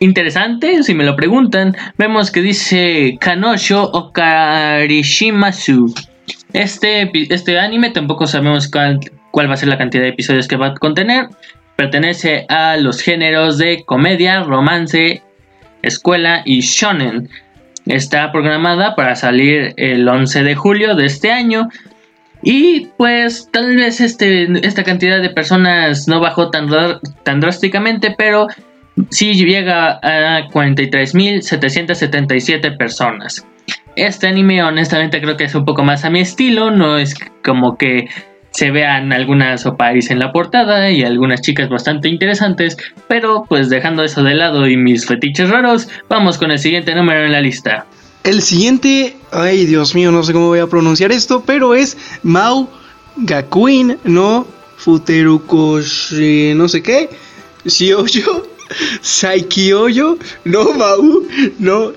interesante, 0.00 0.82
si 0.82 0.94
me 0.94 1.04
lo 1.04 1.16
preguntan. 1.16 1.74
Vemos 1.96 2.30
que 2.30 2.42
dice 2.42 3.16
Kanosho 3.20 3.90
Okarishimasu. 3.92 5.94
Este, 6.52 7.10
este 7.32 7.58
anime 7.58 7.90
tampoco 7.90 8.26
sabemos 8.26 8.68
cuál, 8.68 9.00
cuál 9.30 9.48
va 9.48 9.54
a 9.54 9.56
ser 9.56 9.68
la 9.68 9.78
cantidad 9.78 10.02
de 10.02 10.10
episodios 10.10 10.48
que 10.48 10.56
va 10.56 10.68
a 10.68 10.74
contener. 10.74 11.28
Pertenece 11.76 12.44
a 12.48 12.76
los 12.76 13.00
géneros 13.00 13.56
de 13.56 13.84
comedia, 13.84 14.42
romance, 14.42 15.22
escuela 15.82 16.42
y 16.44 16.60
shonen 16.60 17.30
está 17.90 18.32
programada 18.32 18.94
para 18.94 19.16
salir 19.16 19.74
el 19.76 20.08
11 20.08 20.42
de 20.42 20.54
julio 20.54 20.94
de 20.94 21.04
este 21.06 21.32
año. 21.32 21.68
Y 22.42 22.88
pues 22.96 23.48
tal 23.52 23.76
vez 23.76 24.00
este, 24.00 24.48
esta 24.66 24.82
cantidad 24.82 25.20
de 25.20 25.28
personas 25.30 26.08
no 26.08 26.20
bajó 26.20 26.50
tan, 26.50 26.70
tan 27.22 27.40
drásticamente, 27.40 28.14
pero 28.16 28.48
sí 29.10 29.34
llega 29.34 30.00
a 30.02 30.48
43.777 30.48 32.78
personas. 32.78 33.46
Este 33.96 34.26
anime 34.26 34.62
honestamente 34.62 35.20
creo 35.20 35.36
que 35.36 35.44
es 35.44 35.54
un 35.54 35.66
poco 35.66 35.84
más 35.84 36.04
a 36.04 36.10
mi 36.10 36.20
estilo, 36.20 36.70
no 36.70 36.96
es 36.96 37.14
como 37.44 37.76
que 37.76 38.08
se 38.50 38.70
vean 38.70 39.12
algunas 39.12 39.64
oparis 39.66 40.10
en 40.10 40.18
la 40.18 40.32
portada 40.32 40.90
y 40.90 41.02
algunas 41.02 41.40
chicas 41.40 41.68
bastante 41.68 42.08
interesantes, 42.08 42.76
pero 43.08 43.44
pues 43.48 43.68
dejando 43.68 44.02
eso 44.02 44.22
de 44.22 44.34
lado 44.34 44.68
y 44.68 44.76
mis 44.76 45.06
fetiches 45.06 45.50
raros, 45.50 45.88
vamos 46.08 46.38
con 46.38 46.50
el 46.50 46.58
siguiente 46.58 46.94
número 46.94 47.24
en 47.24 47.32
la 47.32 47.40
lista. 47.40 47.86
El 48.24 48.42
siguiente, 48.42 49.16
ay 49.32 49.66
Dios 49.66 49.94
mío, 49.94 50.12
no 50.12 50.22
sé 50.22 50.32
cómo 50.32 50.48
voy 50.48 50.58
a 50.58 50.66
pronunciar 50.66 51.10
esto, 51.12 51.42
pero 51.46 51.74
es 51.74 51.96
Mao 52.22 52.68
Gakuin 53.16 53.98
no 54.04 54.46
Futerukoshi, 54.76 56.52
no 56.54 56.68
sé 56.68 56.82
qué, 56.82 57.08
Shioyo 57.64 58.46
Saikioyo 59.00 60.18
no 60.44 60.72
Mau 60.74 61.26
no, 61.58 61.92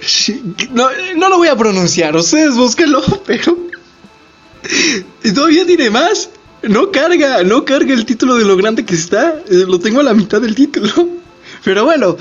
no 0.71 0.89
no 1.15 1.29
lo 1.29 1.37
voy 1.37 1.47
a 1.47 1.55
pronunciar, 1.55 2.15
ustedes 2.15 2.55
búsquenlo, 2.55 3.01
pero 3.25 3.57
todavía 5.33 5.65
tiene 5.65 5.89
más. 5.89 6.29
No 6.63 6.91
carga, 6.91 7.43
no 7.43 7.65
carga 7.65 7.93
el 7.93 8.05
título 8.05 8.35
de 8.35 8.45
lo 8.45 8.55
grande 8.55 8.85
que 8.85 8.95
está. 8.95 9.35
Eh, 9.49 9.65
lo 9.67 9.79
tengo 9.79 9.99
a 9.99 10.03
la 10.03 10.13
mitad 10.13 10.41
del 10.41 10.55
título. 10.55 11.09
Pero 11.63 11.83
bueno, 11.83 12.15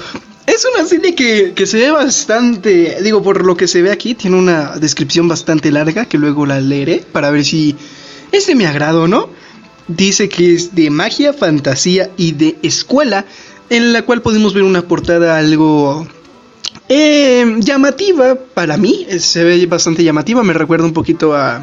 es 0.46 0.66
una 0.74 0.86
serie 0.86 1.14
que, 1.14 1.66
se 1.66 1.78
ve 1.78 1.90
bastante. 1.92 2.98
Digo, 3.02 3.22
por 3.22 3.46
lo 3.46 3.56
que 3.56 3.68
se 3.68 3.82
ve 3.82 3.92
aquí, 3.92 4.14
tiene 4.14 4.36
una 4.36 4.76
descripción 4.76 5.28
bastante 5.28 5.70
larga 5.70 6.06
que 6.06 6.18
luego 6.18 6.44
la 6.44 6.60
leeré 6.60 7.04
para 7.12 7.30
ver 7.30 7.44
si 7.44 7.76
es 8.32 8.46
de 8.46 8.56
mi 8.56 8.64
agrado 8.64 9.04
o 9.04 9.08
no. 9.08 9.28
Dice 9.86 10.28
que 10.28 10.54
es 10.54 10.74
de 10.74 10.90
magia, 10.90 11.32
fantasía 11.32 12.10
y 12.16 12.32
de 12.32 12.56
escuela, 12.62 13.24
en 13.70 13.92
la 13.92 14.02
cual 14.02 14.22
podemos 14.22 14.54
ver 14.54 14.64
una 14.64 14.82
portada 14.82 15.38
algo 15.38 16.06
eh, 16.88 17.56
llamativa 17.58 18.34
para 18.34 18.76
mí. 18.76 19.06
Se 19.20 19.44
ve 19.44 19.64
bastante 19.66 20.02
llamativa, 20.02 20.42
me 20.42 20.52
recuerda 20.52 20.86
un 20.86 20.92
poquito 20.92 21.34
a 21.34 21.62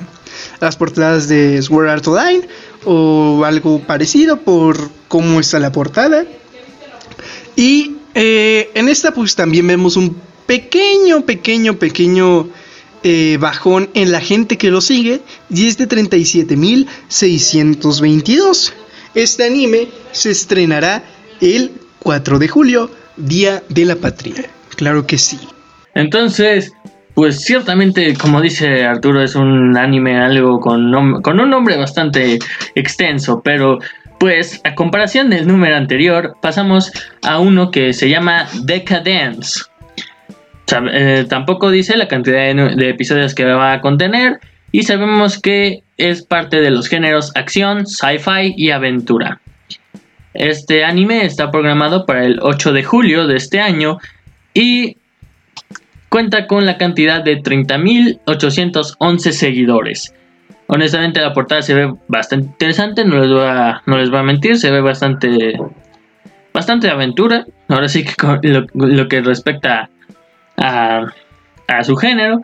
las 0.61 0.75
portadas 0.77 1.27
de 1.27 1.61
Sword 1.61 1.89
Art 1.89 2.07
Online 2.07 2.47
o 2.85 3.43
algo 3.45 3.79
parecido 3.79 4.41
por 4.41 4.91
cómo 5.07 5.39
está 5.39 5.59
la 5.59 5.71
portada. 5.71 6.25
Y 7.55 7.95
eh, 8.13 8.69
en 8.73 8.89
esta 8.89 9.13
pues 9.13 9.35
también 9.35 9.67
vemos 9.67 9.95
un 9.97 10.17
pequeño, 10.45 11.25
pequeño, 11.25 11.77
pequeño 11.77 12.49
eh, 13.03 13.37
bajón 13.39 13.89
en 13.93 14.11
la 14.11 14.19
gente 14.19 14.57
que 14.57 14.71
lo 14.71 14.81
sigue 14.81 15.21
y 15.49 15.67
es 15.67 15.77
de 15.77 15.87
37.622. 15.87 18.73
Este 19.15 19.45
anime 19.45 19.87
se 20.11 20.31
estrenará 20.31 21.01
el 21.39 21.71
4 21.99 22.39
de 22.39 22.47
julio, 22.47 22.89
Día 23.17 23.63
de 23.69 23.85
la 23.85 23.95
Patria. 23.95 24.49
Claro 24.75 25.05
que 25.05 25.17
sí. 25.17 25.39
Entonces, 25.95 26.71
pues 27.19 27.41
ciertamente, 27.41 28.13
como 28.13 28.39
dice 28.39 28.85
Arturo, 28.85 29.21
es 29.21 29.35
un 29.35 29.75
anime 29.75 30.17
algo 30.17 30.61
con, 30.61 31.21
con 31.21 31.37
un 31.41 31.49
nombre 31.49 31.75
bastante 31.75 32.39
extenso, 32.75 33.41
pero 33.43 33.79
pues 34.21 34.61
a 34.63 34.73
comparación 34.73 35.29
del 35.29 35.45
número 35.45 35.75
anterior, 35.75 36.37
pasamos 36.41 36.93
a 37.23 37.39
uno 37.39 37.71
que 37.71 37.91
se 37.91 38.09
llama 38.09 38.47
Decadence. 38.63 39.63
Eh, 40.93 41.25
tampoco 41.27 41.69
dice 41.71 41.97
la 41.97 42.07
cantidad 42.07 42.55
de, 42.55 42.89
episodios 42.89 43.35
que 43.35 43.43
va 43.43 43.73
a 43.73 43.81
contener 43.81 44.39
y 44.71 44.83
sabemos 44.83 45.41
que 45.41 45.83
es 45.97 46.23
parte 46.23 46.61
de 46.61 46.71
los 46.71 46.87
géneros 46.87 47.35
acción, 47.35 47.85
sci-fi 47.85 48.53
y 48.55 48.71
aventura. 48.71 49.41
Este 50.33 50.85
anime 50.85 51.25
está 51.25 51.51
programado 51.51 52.05
para 52.05 52.23
el 52.23 52.39
8 52.41 52.71
de 52.71 52.83
julio 52.83 53.27
de 53.27 53.35
este 53.35 53.59
año 53.59 53.97
y 54.53 54.95
cuenta 56.09 56.47
con 56.47 56.65
la 56.65 56.77
cantidad 56.77 57.23
de 57.23 57.41
30.811 57.41 59.31
seguidores. 59.31 60.13
Honestamente 60.67 61.21
la 61.21 61.33
portada 61.33 61.61
se 61.61 61.73
ve 61.73 61.93
bastante 62.07 62.47
interesante, 62.47 63.05
no 63.05 63.19
les 63.19 63.31
voy 63.31 63.41
a, 63.41 63.81
no 63.85 63.97
les 63.97 64.09
voy 64.09 64.19
a 64.19 64.23
mentir, 64.23 64.57
se 64.57 64.69
ve 64.69 64.81
bastante 64.81 65.57
bastante 66.53 66.89
aventura. 66.89 67.45
Ahora 67.67 67.87
sí 67.87 68.03
que 68.03 68.13
lo, 68.73 69.07
que 69.07 69.21
respecta 69.21 69.89
a, 70.57 71.05
a, 71.67 71.83
su 71.83 71.95
género. 71.95 72.41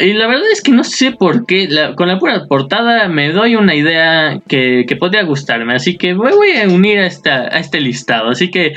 Y 0.00 0.12
la 0.12 0.28
verdad 0.28 0.46
es 0.52 0.62
que 0.62 0.70
no 0.70 0.84
sé 0.84 1.12
por 1.12 1.44
qué, 1.44 1.68
con 1.96 2.06
la 2.08 2.18
pura 2.18 2.46
portada 2.46 3.08
me 3.08 3.32
doy 3.32 3.56
una 3.56 3.74
idea 3.74 4.40
que, 4.48 4.84
que 4.86 4.96
podría 4.96 5.24
gustarme. 5.24 5.74
Así 5.74 5.96
que 5.96 6.14
voy, 6.14 6.32
voy 6.32 6.56
a 6.56 6.68
unir 6.68 7.00
a, 7.00 7.06
esta, 7.06 7.54
a 7.54 7.58
este 7.58 7.80
listado. 7.80 8.30
Así 8.30 8.50
que 8.50 8.74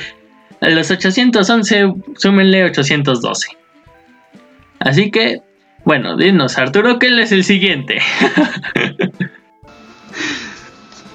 a 0.61 0.69
los 0.69 0.89
811, 0.89 1.93
súmenle 2.17 2.63
812. 2.63 3.60
Así 4.81 5.11
que, 5.11 5.41
bueno, 5.85 6.17
dinos, 6.17 6.57
Arturo, 6.57 6.97
¿qué 6.97 7.07
es 7.21 7.31
el 7.31 7.43
siguiente? 7.43 8.01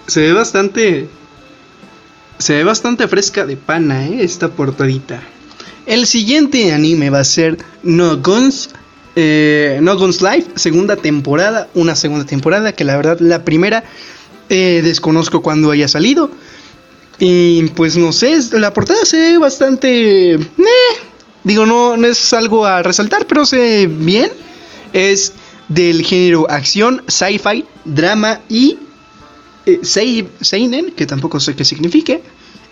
se 0.06 0.20
ve 0.20 0.32
bastante. 0.32 1.08
Se 2.38 2.54
ve 2.54 2.64
bastante 2.64 3.08
fresca 3.08 3.44
de 3.44 3.56
pana, 3.56 4.06
¿eh? 4.06 4.18
Esta 4.20 4.49
portadita. 4.49 5.20
El 5.87 6.06
siguiente 6.06 6.73
anime 6.73 7.11
va 7.11 7.20
a 7.20 7.25
ser 7.25 7.58
No 7.82 8.18
Guns. 8.18 8.70
Eh, 9.16 9.80
no 9.82 9.96
Guns 9.96 10.23
Life, 10.23 10.50
segunda 10.54 10.94
temporada. 10.94 11.68
Una 11.75 11.96
segunda 11.96 12.25
temporada 12.25 12.73
que 12.73 12.85
la 12.85 12.96
verdad, 12.96 13.18
la 13.18 13.44
primera 13.44 13.82
eh, 14.49 14.80
desconozco 14.85 15.42
cuando 15.42 15.73
haya 15.73 15.88
salido. 15.88 16.30
Y 17.18 17.64
pues 17.70 17.96
no 17.96 18.12
sé, 18.12 18.38
la 18.52 18.73
portada 18.73 19.04
se 19.04 19.16
ve 19.16 19.38
bastante. 19.38 20.35
Eh, 20.35 20.38
Digo, 21.47 21.65
no, 21.65 21.97
no 21.97 22.07
es 22.09 22.33
algo 22.33 22.67
a 22.67 22.83
resaltar, 22.83 23.25
pero 23.29 23.47
sé 23.47 23.87
bien. 23.87 24.33
Es 24.93 25.33
del 25.69 26.05
género 26.05 26.50
acción, 26.50 27.05
sci-fi, 27.07 27.65
drama 27.85 28.41
y 28.49 28.81
eh, 29.65 29.79
seinen, 30.41 30.91
que 30.91 31.07
tampoco 31.07 31.38
sé 31.38 31.55
qué 31.55 31.65
signifique. 31.65 32.21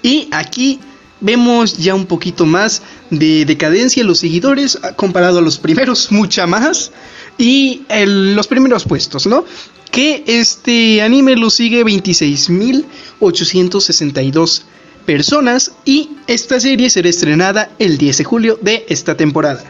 Y 0.02 0.26
aquí 0.32 0.80
vemos 1.20 1.78
ya 1.78 1.94
un 1.94 2.06
poquito 2.06 2.46
más 2.46 2.82
de 3.10 3.44
decadencia 3.44 4.00
en 4.00 4.08
los 4.08 4.18
seguidores 4.18 4.76
ah, 4.82 4.96
comparado 4.96 5.38
a 5.38 5.42
los 5.42 5.58
primeros, 5.58 6.10
mucha 6.10 6.48
más. 6.48 6.90
Y 7.38 7.82
los 7.88 8.48
primeros 8.48 8.82
puestos, 8.82 9.28
¿no? 9.28 9.44
Que 9.92 10.24
este 10.26 11.00
anime 11.00 11.36
lo 11.36 11.48
sigue 11.48 11.84
26.862 11.84 14.64
personas 15.06 15.72
y 15.84 16.10
esta 16.26 16.60
serie 16.60 16.90
será 16.90 17.08
estrenada 17.08 17.70
el 17.78 17.98
10 17.98 18.18
de 18.18 18.24
julio 18.24 18.58
de 18.60 18.84
esta 18.88 19.16
temporada. 19.16 19.62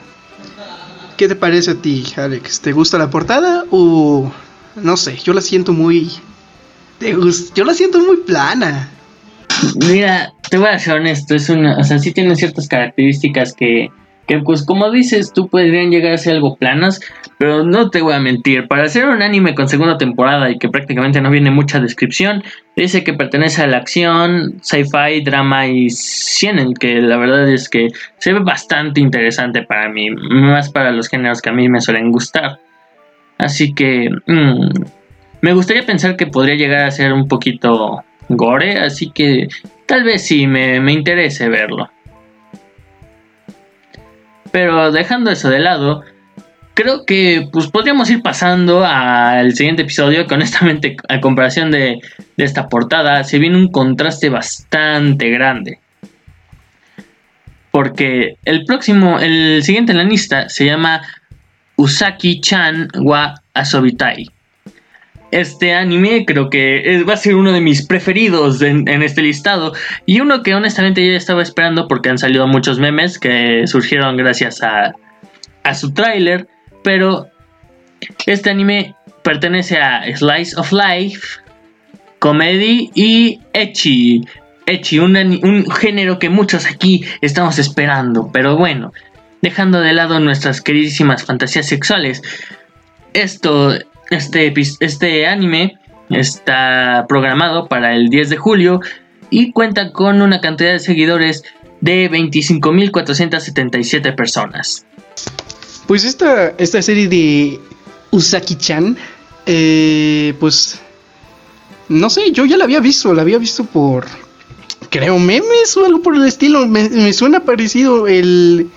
¿Qué 1.16 1.28
te 1.28 1.36
parece 1.36 1.72
a 1.72 1.74
ti, 1.74 2.04
Alex? 2.16 2.60
¿Te 2.60 2.72
gusta 2.72 2.98
la 2.98 3.10
portada 3.10 3.64
o 3.70 4.32
no 4.76 4.96
sé, 4.96 5.16
yo 5.16 5.32
la 5.32 5.40
siento 5.40 5.72
muy 5.72 6.10
yo 7.54 7.64
la 7.64 7.74
siento 7.74 7.98
muy 8.00 8.18
plana. 8.18 8.90
Mira, 9.86 10.32
te 10.48 10.58
voy 10.58 10.68
a 10.68 10.78
ser 10.78 10.94
honesto, 10.94 11.34
es 11.34 11.48
una, 11.48 11.76
o 11.76 11.84
sea, 11.84 11.98
sí 11.98 12.12
tiene 12.12 12.34
ciertas 12.34 12.66
características 12.66 13.52
que 13.52 13.90
que 14.26 14.38
pues 14.38 14.64
como 14.64 14.90
dices 14.90 15.32
tú 15.34 15.48
podrían 15.48 15.90
llegar 15.90 16.12
a 16.12 16.18
ser 16.18 16.34
algo 16.34 16.56
planas, 16.56 17.00
pero 17.44 17.62
no 17.62 17.90
te 17.90 18.00
voy 18.00 18.14
a 18.14 18.20
mentir, 18.20 18.68
para 18.68 18.84
hacer 18.84 19.06
un 19.06 19.20
anime 19.20 19.54
con 19.54 19.68
segunda 19.68 19.98
temporada 19.98 20.48
y 20.48 20.56
que 20.56 20.70
prácticamente 20.70 21.20
no 21.20 21.28
viene 21.28 21.50
mucha 21.50 21.78
descripción, 21.78 22.42
dice 22.74 23.04
que 23.04 23.12
pertenece 23.12 23.62
a 23.62 23.66
la 23.66 23.76
acción, 23.76 24.54
sci-fi, 24.62 25.20
drama 25.22 25.66
y 25.66 25.90
ciencia, 25.90 26.66
que 26.80 27.02
la 27.02 27.18
verdad 27.18 27.46
es 27.46 27.68
que 27.68 27.88
se 28.16 28.32
ve 28.32 28.38
bastante 28.38 29.02
interesante 29.02 29.60
para 29.60 29.90
mí, 29.90 30.08
más 30.10 30.70
para 30.70 30.90
los 30.90 31.10
géneros 31.10 31.42
que 31.42 31.50
a 31.50 31.52
mí 31.52 31.68
me 31.68 31.82
suelen 31.82 32.10
gustar. 32.12 32.60
Así 33.36 33.74
que 33.74 34.08
mm, 34.24 34.68
me 35.42 35.52
gustaría 35.52 35.84
pensar 35.84 36.16
que 36.16 36.26
podría 36.26 36.54
llegar 36.54 36.86
a 36.86 36.90
ser 36.90 37.12
un 37.12 37.28
poquito 37.28 38.02
gore, 38.30 38.78
así 38.78 39.10
que 39.10 39.48
tal 39.84 40.02
vez 40.02 40.26
sí 40.26 40.46
me, 40.46 40.80
me 40.80 40.92
interese 40.92 41.50
verlo. 41.50 41.90
Pero 44.50 44.92
dejando 44.92 45.30
eso 45.30 45.50
de 45.50 45.58
lado, 45.58 46.04
creo 46.74 47.06
que 47.06 47.48
pues 47.52 47.68
podríamos 47.68 48.10
ir 48.10 48.20
pasando 48.20 48.84
al 48.84 49.54
siguiente 49.54 49.82
episodio 49.82 50.26
que 50.26 50.34
honestamente 50.34 50.96
a 51.08 51.20
comparación 51.20 51.70
de, 51.70 52.00
esta 52.36 52.68
portada 52.68 53.24
se 53.24 53.38
viene 53.38 53.56
un 53.56 53.70
contraste 53.70 54.28
bastante 54.28 55.30
grande. 55.30 55.78
Porque 57.70 58.36
el 58.44 58.64
próximo, 58.64 59.18
el 59.18 59.62
siguiente 59.62 59.92
en 59.92 59.98
la 59.98 60.04
lista 60.04 60.48
se 60.48 60.66
llama 60.66 61.02
Usaki-chan 61.76 62.88
wa 63.00 63.34
Asobitai. 63.54 64.30
Este 65.32 65.74
anime 65.74 66.24
creo 66.24 66.48
que 66.48 67.02
va 67.08 67.14
a 67.14 67.16
ser 67.16 67.34
uno 67.34 67.52
de 67.52 67.60
mis 67.60 67.84
preferidos 67.84 68.62
en, 68.62 68.86
este 69.02 69.22
listado 69.22 69.72
y 70.06 70.20
uno 70.20 70.44
que 70.44 70.54
honestamente 70.54 71.04
ya 71.04 71.16
estaba 71.16 71.42
esperando 71.42 71.88
porque 71.88 72.10
han 72.10 72.18
salido 72.18 72.46
muchos 72.46 72.78
memes 72.78 73.18
que 73.18 73.66
surgieron 73.66 74.16
gracias 74.16 74.62
a, 74.62 74.94
a 75.64 75.74
su 75.74 75.92
tráiler, 75.92 76.46
pero 76.84 77.28
este 78.26 78.50
anime 78.50 78.94
pertenece 79.24 79.78
a 79.78 80.04
Slice 80.16 80.54
of 80.56 80.70
Life, 80.70 81.26
Comedy 82.20 82.92
y 82.94 83.40
Echi. 83.52 84.24
Echi, 84.66 85.00
un, 85.00 85.16
un 85.16 85.68
género 85.72 86.20
que 86.20 86.30
muchos 86.30 86.66
aquí 86.66 87.04
estamos 87.20 87.58
esperando, 87.58 88.30
pero 88.32 88.56
bueno, 88.56 88.92
dejando 89.42 89.80
de 89.80 89.92
lado 89.92 90.20
nuestras 90.20 90.60
queridísimas 90.60 91.24
fantasías 91.24 91.66
sexuales, 91.66 92.22
esto 93.12 93.74
este, 94.10 94.52
este 94.80 95.26
anime 95.26 95.78
está 96.10 97.06
programado 97.08 97.68
para 97.68 97.94
el 97.94 98.08
10 98.08 98.30
de 98.30 98.36
julio 98.36 98.80
y 99.30 99.52
cuenta 99.52 99.92
con 99.92 100.22
una 100.22 100.40
cantidad 100.40 100.72
de 100.72 100.78
seguidores 100.78 101.44
de 101.80 102.10
25.477 102.10 104.14
personas. 104.14 104.86
Pues 105.86 106.04
esta, 106.04 106.48
esta 106.58 106.80
serie 106.82 107.08
de 107.08 107.60
Usaki-chan, 108.10 108.96
eh, 109.46 110.34
pues 110.40 110.80
no 111.88 112.08
sé, 112.08 112.32
yo 112.32 112.44
ya 112.44 112.56
la 112.56 112.64
había 112.64 112.80
visto, 112.80 113.12
la 113.12 113.22
había 113.22 113.38
visto 113.38 113.64
por, 113.64 114.06
creo, 114.88 115.18
memes 115.18 115.76
o 115.76 115.84
algo 115.84 116.00
por 116.02 116.16
el 116.16 116.24
estilo. 116.24 116.66
Me, 116.66 116.88
me 116.88 117.12
suena 117.12 117.40
parecido 117.40 118.06
el, 118.06 118.70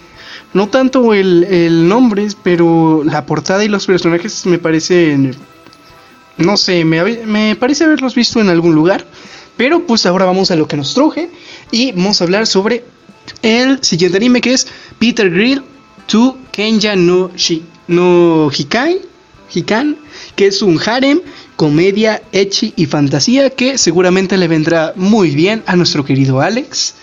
no 0.54 0.70
tanto 0.70 1.14
el, 1.14 1.88
nombre, 1.88 2.28
pero 2.44 3.04
la 3.04 3.26
portada 3.26 3.64
y 3.64 3.68
los 3.68 3.86
personajes 3.86 4.46
me 4.46 4.58
parecen... 4.58 5.36
No 6.38 6.56
sé, 6.56 6.86
me, 6.86 7.56
parece 7.56 7.84
haberlos 7.84 8.14
visto 8.14 8.40
en 8.40 8.50
algún 8.50 8.76
lugar. 8.76 9.06
Pero 9.56 9.88
pues 9.88 10.06
ahora 10.06 10.26
vamos 10.26 10.52
a 10.52 10.56
lo 10.56 10.68
que 10.68 10.78
nos 10.78 10.94
truje. 10.94 11.30
Y 11.72 11.92
vamos 11.94 12.22
a 12.22 12.26
hablar 12.26 12.46
sobre 12.48 12.86
el 13.42 13.84
siguiente 13.84 14.18
anime 14.18 14.42
que 14.42 14.54
es 14.54 14.68
Peter 15.00 15.30
Grill 15.30 15.64
to 16.08 16.38
Kenya 16.52 16.96
no, 16.96 17.32
no 17.88 18.50
Hikai. 18.50 19.02
Hikan, 19.54 19.98
que 20.36 20.48
es 20.48 20.62
un 20.62 20.80
harem, 20.86 21.22
comedia, 21.56 22.22
echi 22.32 22.74
y 22.76 22.86
fantasía 22.86 23.50
que 23.50 23.78
seguramente 23.78 24.38
le 24.38 24.48
vendrá 24.48 24.94
muy 24.96 25.32
bien 25.32 25.64
a 25.66 25.76
nuestro 25.76 26.06
querido 26.06 26.42
Alex. 26.42 26.96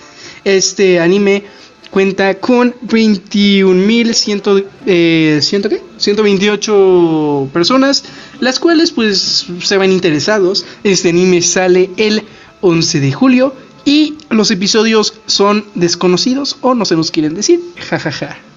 Este 0.44 1.00
anime 1.00 1.44
cuenta 1.90 2.35
con 2.35 2.74
21.100 2.87 4.64
eh, 4.87 5.40
¿qué? 5.40 5.83
128 5.96 7.48
personas, 7.52 8.05
las 8.40 8.59
cuales 8.59 8.90
pues 8.90 9.46
se 9.62 9.76
van 9.76 9.92
interesados. 9.92 10.66
Este 10.83 11.11
anime 11.11 11.40
sale 11.40 11.90
el 11.96 12.24
11 12.61 13.00
de 13.00 13.12
julio 13.12 13.55
y 13.85 14.16
los 14.31 14.50
episodios 14.50 15.14
son 15.26 15.64
desconocidos 15.74 16.57
o 16.61 16.74
no 16.74 16.85
se 16.85 16.96
nos 16.96 17.11
quieren 17.11 17.35
decir. 17.35 17.61
Jajaja. 17.88 18.54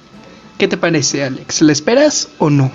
¿Qué 0.57 0.67
te 0.67 0.77
parece, 0.77 1.23
Alex? 1.23 1.61
¿La 1.61 1.71
esperas 1.71 2.33
o 2.39 2.49
no? 2.49 2.71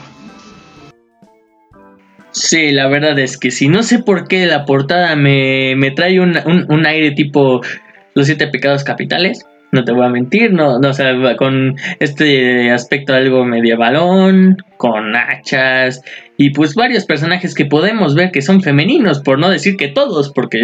Sí, 2.31 2.71
la 2.71 2.88
verdad 2.88 3.18
es 3.18 3.37
que 3.37 3.51
sí. 3.51 3.68
No 3.68 3.83
sé 3.83 3.99
por 3.99 4.29
qué 4.29 4.47
la 4.47 4.64
portada 4.64 5.16
me, 5.16 5.92
trae 5.97 6.21
un, 6.21 6.38
un 6.68 6.87
aire 6.87 7.11
tipo 7.11 7.61
Los 8.14 8.27
Siete 8.27 8.47
Pecados 8.47 8.85
Capitales 8.85 9.45
no 9.73 9.85
te 9.85 9.92
voy 9.92 10.05
a 10.05 10.11
mentir, 10.11 10.53
no, 10.53 10.79
no 10.79 10.90
o 10.90 10.92
sea, 10.92 11.14
con 11.37 11.77
este 11.99 12.71
aspecto 12.71 13.14
algo 13.14 13.45
medievalón, 13.47 14.59
con 14.77 15.16
hachas 15.16 16.03
y 16.37 16.51
pues 16.51 16.75
varios 16.75 17.07
personajes 17.07 17.55
que 17.55 17.64
podemos 17.64 18.14
ver 18.14 18.31
que 18.31 18.42
son 18.42 18.61
femeninos, 18.61 19.21
por 19.21 19.38
no 19.38 19.49
decir 19.49 19.79
que 19.79 19.88
todos, 19.88 20.31
porque 20.31 20.59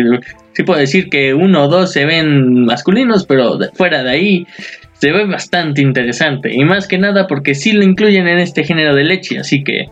sí 0.52 0.62
puedo 0.62 0.78
decir 0.78 1.09
que 1.09 1.33
uno 1.33 1.64
o 1.64 1.68
dos 1.68 1.90
se 1.92 2.04
ven 2.04 2.66
masculinos, 2.66 3.24
pero 3.24 3.59
fuera 3.72 4.02
de 4.02 4.11
ahí 4.11 4.46
se 5.00 5.12
ve 5.12 5.26
bastante 5.26 5.80
interesante 5.80 6.54
y 6.54 6.64
más 6.64 6.88
que 6.88 6.98
nada 6.98 7.26
porque 7.26 7.54
sí 7.54 7.72
lo 7.72 7.84
incluyen 7.84 8.28
en 8.28 8.38
este 8.38 8.64
género 8.64 8.94
de 8.94 9.04
leche, 9.04 9.38
así 9.38 9.62
que 9.62 9.88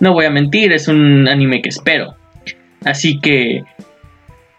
no 0.00 0.12
voy 0.12 0.26
a 0.26 0.30
mentir, 0.30 0.72
es 0.72 0.88
un 0.88 1.28
anime 1.28 1.62
que 1.62 1.68
espero. 1.68 2.14
Así 2.84 3.18
que 3.20 3.64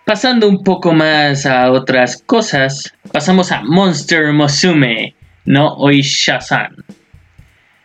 Pasando 0.10 0.50
un 0.50 0.64
poco 0.64 0.92
más 0.92 1.46
a 1.46 1.72
otras 1.72 2.24
cosas, 2.26 2.96
pasamos 3.12 3.52
a 3.52 3.62
Monster 3.62 4.34
Musume 4.34 5.14
no 5.46 5.76
Oisha-san. 5.76 6.78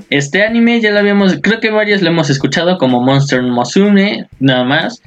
Este 0.09 0.43
anime 0.43 0.81
ya 0.81 0.91
lo 0.91 1.01
habíamos, 1.01 1.37
creo 1.43 1.61
que 1.61 1.69
varios 1.69 2.01
lo 2.01 2.09
hemos 2.09 2.31
escuchado 2.31 2.79
como 2.79 3.03
Monster 3.03 3.43
Musume, 3.43 4.27
nada 4.41 4.65
más. 4.65 5.03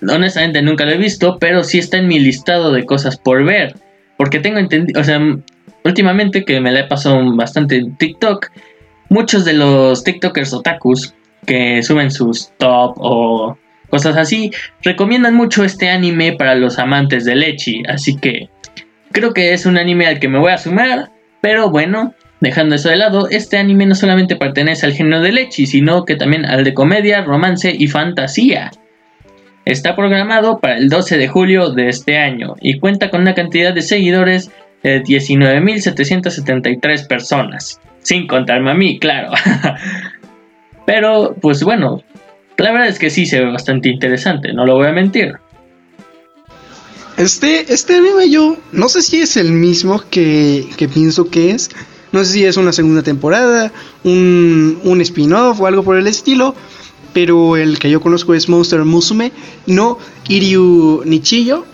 Honestamente 0.00 0.62
nunca 0.62 0.86
lo 0.86 0.92
he 0.92 0.96
visto, 0.96 1.36
pero 1.38 1.62
sí 1.62 1.78
está 1.78 1.98
en 1.98 2.08
mi 2.08 2.18
listado 2.18 2.72
de 2.72 2.86
cosas 2.86 3.18
por 3.18 3.44
ver. 3.44 3.74
Porque 4.16 4.38
tengo 4.38 4.60
entendido, 4.60 4.98
o 4.98 5.04
sea, 5.04 5.20
últimamente 5.84 6.44
que 6.44 6.60
me 6.60 6.72
la 6.72 6.80
he 6.80 6.84
pasado 6.84 7.20
bastante 7.36 7.76
en 7.76 7.96
TikTok, 7.96 8.50
muchos 9.08 9.44
de 9.44 9.54
los 9.54 10.04
TikTokers 10.04 10.52
otakus 10.52 11.14
que 11.46 11.82
suben 11.82 12.10
sus 12.10 12.52
top 12.58 12.94
o 12.96 13.58
cosas 13.88 14.16
así, 14.16 14.50
recomiendan 14.82 15.34
mucho 15.34 15.64
este 15.64 15.90
anime 15.90 16.32
para 16.32 16.54
los 16.54 16.78
amantes 16.78 17.24
de 17.24 17.34
Lechi, 17.34 17.82
así 17.88 18.16
que 18.16 18.48
creo 19.10 19.32
que 19.32 19.52
es 19.52 19.66
un 19.66 19.76
anime 19.76 20.06
al 20.06 20.20
que 20.20 20.28
me 20.28 20.38
voy 20.38 20.52
a 20.52 20.58
sumar, 20.58 21.10
pero 21.40 21.70
bueno, 21.70 22.14
dejando 22.40 22.76
eso 22.76 22.88
de 22.88 22.96
lado, 22.96 23.28
este 23.28 23.58
anime 23.58 23.86
no 23.86 23.94
solamente 23.94 24.36
pertenece 24.36 24.86
al 24.86 24.92
género 24.92 25.20
de 25.20 25.32
Lechi, 25.32 25.66
sino 25.66 26.04
que 26.04 26.16
también 26.16 26.46
al 26.46 26.64
de 26.64 26.74
comedia, 26.74 27.22
romance 27.22 27.74
y 27.76 27.88
fantasía. 27.88 28.70
Está 29.66 29.94
programado 29.94 30.58
para 30.58 30.78
el 30.78 30.88
12 30.88 31.18
de 31.18 31.28
julio 31.28 31.70
de 31.70 31.88
este 31.88 32.16
año 32.16 32.54
y 32.60 32.78
cuenta 32.78 33.10
con 33.10 33.20
una 33.20 33.34
cantidad 33.34 33.74
de 33.74 33.82
seguidores 33.82 34.50
de 34.82 35.02
19.773 35.02 37.06
personas. 37.06 37.80
Sin 38.02 38.26
contarme 38.26 38.70
a 38.70 38.74
mí, 38.74 38.98
claro. 38.98 39.32
Pero, 40.86 41.36
pues 41.40 41.62
bueno, 41.62 42.02
la 42.56 42.72
verdad 42.72 42.88
es 42.88 42.98
que 42.98 43.10
sí 43.10 43.26
se 43.26 43.40
ve 43.40 43.50
bastante 43.50 43.88
interesante, 43.88 44.52
no 44.52 44.66
lo 44.66 44.74
voy 44.74 44.86
a 44.86 44.92
mentir. 44.92 45.34
Este, 47.16 47.72
este 47.72 47.96
anime 47.96 48.30
yo 48.30 48.56
no 48.72 48.88
sé 48.88 49.02
si 49.02 49.20
es 49.20 49.36
el 49.36 49.52
mismo 49.52 50.02
que, 50.10 50.66
que 50.76 50.88
pienso 50.88 51.28
que 51.28 51.50
es. 51.50 51.70
No 52.12 52.24
sé 52.24 52.32
si 52.32 52.44
es 52.44 52.56
una 52.56 52.72
segunda 52.72 53.02
temporada, 53.02 53.72
un, 54.04 54.80
un 54.82 55.00
spin-off 55.00 55.60
o 55.60 55.66
algo 55.66 55.82
por 55.82 55.96
el 55.96 56.06
estilo. 56.06 56.54
Pero 57.12 57.56
el 57.56 57.78
que 57.78 57.90
yo 57.90 58.00
conozco 58.00 58.34
es 58.34 58.48
Monster 58.48 58.84
Musume, 58.84 59.32
no 59.66 59.98
Iryu 60.28 61.02
Nichiyo. 61.04 61.66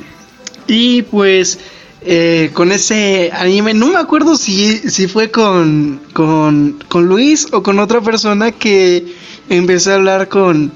Y 0.67 1.03
pues 1.03 1.59
eh, 2.09 2.51
con 2.53 2.71
ese 2.71 3.33
anime, 3.33 3.75
no 3.75 3.89
me 3.89 3.99
acuerdo 3.99 4.37
si, 4.37 4.79
si 4.89 5.09
fue 5.09 5.33
con, 5.33 6.01
con, 6.13 6.79
con 6.87 7.07
Luis 7.07 7.49
o 7.51 7.65
con 7.65 7.81
otra 7.81 8.01
persona 8.01 8.53
que 8.53 9.13
empecé 9.49 9.91
a 9.91 9.97
hablar 9.97 10.29
con, 10.29 10.71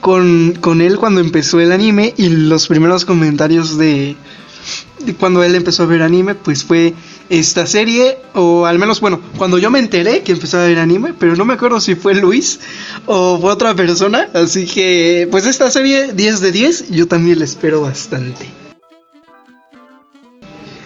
con, 0.00 0.80
él 0.80 0.96
cuando 0.96 1.20
empezó 1.20 1.60
el 1.60 1.70
anime 1.70 2.14
y 2.16 2.30
los 2.30 2.66
primeros 2.66 3.04
comentarios 3.04 3.78
de, 3.78 4.16
cuando 5.20 5.44
él 5.44 5.54
empezó 5.54 5.84
a 5.84 5.86
ver 5.86 6.02
anime, 6.02 6.34
pues 6.34 6.64
fue 6.64 6.94
esta 7.28 7.64
serie, 7.64 8.18
o 8.34 8.66
al 8.66 8.80
menos, 8.80 9.00
bueno, 9.00 9.20
cuando 9.38 9.56
yo 9.56 9.70
me 9.70 9.78
enteré 9.78 10.22
que 10.22 10.32
empezó 10.32 10.58
a 10.58 10.66
ver 10.66 10.80
anime, 10.80 11.14
pero 11.16 11.36
no 11.36 11.44
me 11.44 11.54
acuerdo 11.54 11.78
si 11.78 11.94
fue 11.94 12.16
Luis 12.16 12.58
o 13.06 13.38
fue 13.40 13.52
otra 13.52 13.76
persona, 13.76 14.28
así 14.34 14.66
que, 14.66 15.28
pues 15.30 15.46
esta 15.46 15.70
serie 15.70 16.12
10 16.12 16.40
de 16.40 16.50
10, 16.50 16.90
yo 16.90 17.06
también 17.06 17.38
la 17.38 17.44
espero 17.44 17.82
bastante. 17.82 18.69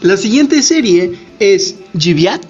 La 0.05 0.19
siguiente 0.19 0.63
serie 0.63 1.15
es 1.39 1.77
Jibiat, 1.99 2.45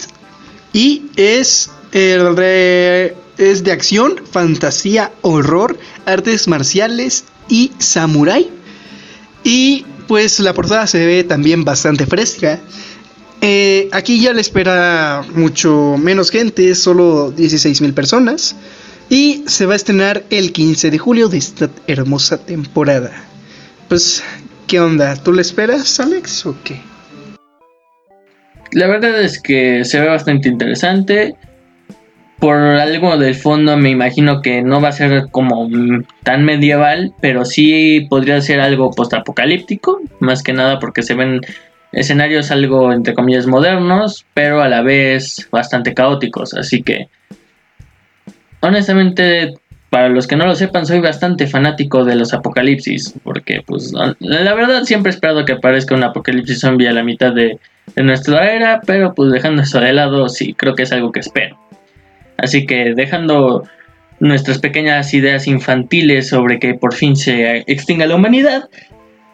Y 0.73 1.05
es, 1.15 1.71
es 1.93 3.65
de 3.65 3.71
acción, 3.71 4.17
fantasía, 4.29 5.13
horror, 5.23 5.79
artes 6.05 6.49
marciales 6.49 7.27
y 7.49 7.71
samurai. 7.79 8.51
Y 9.45 9.87
pues 10.09 10.41
la 10.41 10.53
portada 10.53 10.89
se 10.89 11.07
ve 11.07 11.23
también 11.23 11.65
bastante 11.65 12.07
fresca. 12.07 12.59
Eh, 13.41 13.89
aquí 13.93 14.21
ya 14.21 14.33
le 14.33 14.41
espera 14.41 15.25
mucho 15.37 15.95
menos 15.97 16.33
gente, 16.33 16.75
solo 16.75 17.31
16 17.31 17.83
mil 17.83 17.95
personas. 17.95 18.57
Y 19.09 19.45
se 19.47 19.67
va 19.67 19.75
a 19.75 19.77
estrenar 19.77 20.25
el 20.31 20.51
15 20.51 20.91
de 20.91 20.99
julio 20.99 21.29
de 21.29 21.39
esta 21.39 21.71
hermosa 21.87 22.37
temporada. 22.37 23.13
Pues, 23.89 24.25
¿qué 24.67 24.81
onda? 24.81 25.15
¿Tú 25.15 25.33
le 25.33 25.43
esperas, 25.43 26.01
Alex, 26.01 26.47
o 26.47 26.57
qué? 26.65 26.94
La 28.75 28.89
verdad 28.89 29.23
es 29.23 29.41
que 29.41 29.85
se 29.85 30.01
ve 30.01 30.09
bastante 30.09 30.49
interesante. 30.49 31.37
Por 32.41 32.57
algo 32.57 33.17
del 33.17 33.37
fondo 33.37 33.77
me 33.77 33.91
imagino 33.91 34.43
que 34.43 34.63
no 34.63 34.81
va 34.81 34.89
a 34.89 34.93
ser 34.93 35.29
como 35.31 35.69
tan 36.25 36.45
medieval, 36.45 37.15
pero 37.21 37.45
sí 37.45 38.07
podría 38.11 38.41
ser 38.41 38.61
algo 38.61 38.91
postapocalíptico, 38.91 40.01
más 40.19 40.43
que 40.43 40.53
nada 40.53 40.81
porque 40.81 41.03
se 41.03 41.15
ven 41.15 41.41
escenarios 41.93 42.51
algo 42.51 42.93
entre 42.93 43.15
comillas 43.15 43.47
modernos, 43.47 44.27
pero 44.35 44.61
a 44.61 44.69
la 44.69 44.83
vez 44.83 45.49
bastante 45.53 45.95
caóticos, 45.95 46.53
así 46.55 46.83
que 46.83 47.09
honestamente 48.61 49.55
para 49.91 50.09
los 50.09 50.27
que 50.27 50.37
no 50.37 50.47
lo 50.47 50.55
sepan 50.55 50.87
soy 50.87 51.01
bastante 51.01 51.47
fanático 51.47 52.05
de 52.05 52.17
los 52.17 52.35
apocalipsis, 52.35 53.15
porque 53.23 53.63
pues 53.65 53.93
la 53.93 54.55
verdad 54.55 54.85
siempre 54.85 55.11
he 55.11 55.15
esperado 55.15 55.45
que 55.45 55.53
aparezca 55.53 55.95
un 55.95 56.05
apocalipsis 56.05 56.61
zombie 56.61 56.89
a 56.89 56.93
la 56.93 57.05
mitad 57.05 57.33
de, 57.33 57.59
de 57.95 58.03
nuestra 58.03 58.53
era, 58.53 58.81
pero 58.87 59.15
pues 59.15 59.31
dejando 59.31 59.63
eso 59.63 59.81
de 59.81 59.93
lado 59.93 60.29
sí 60.29 60.55
creo 60.55 60.75
que 60.75 60.83
es 60.83 60.93
algo 60.93 61.13
que 61.13 61.21
espero. 61.21 61.59
Así 62.37 62.67
que 62.67 62.95
dejando 62.95 63.65
nuestras 64.19 64.59
pequeñas 64.59 65.15
ideas 65.15 65.47
infantiles 65.47 66.29
sobre 66.29 66.59
que 66.59 66.75
por 66.75 66.95
fin 66.95 67.15
se 67.15 67.59
extinga 67.67 68.07
la 68.07 68.17
humanidad, 68.17 68.69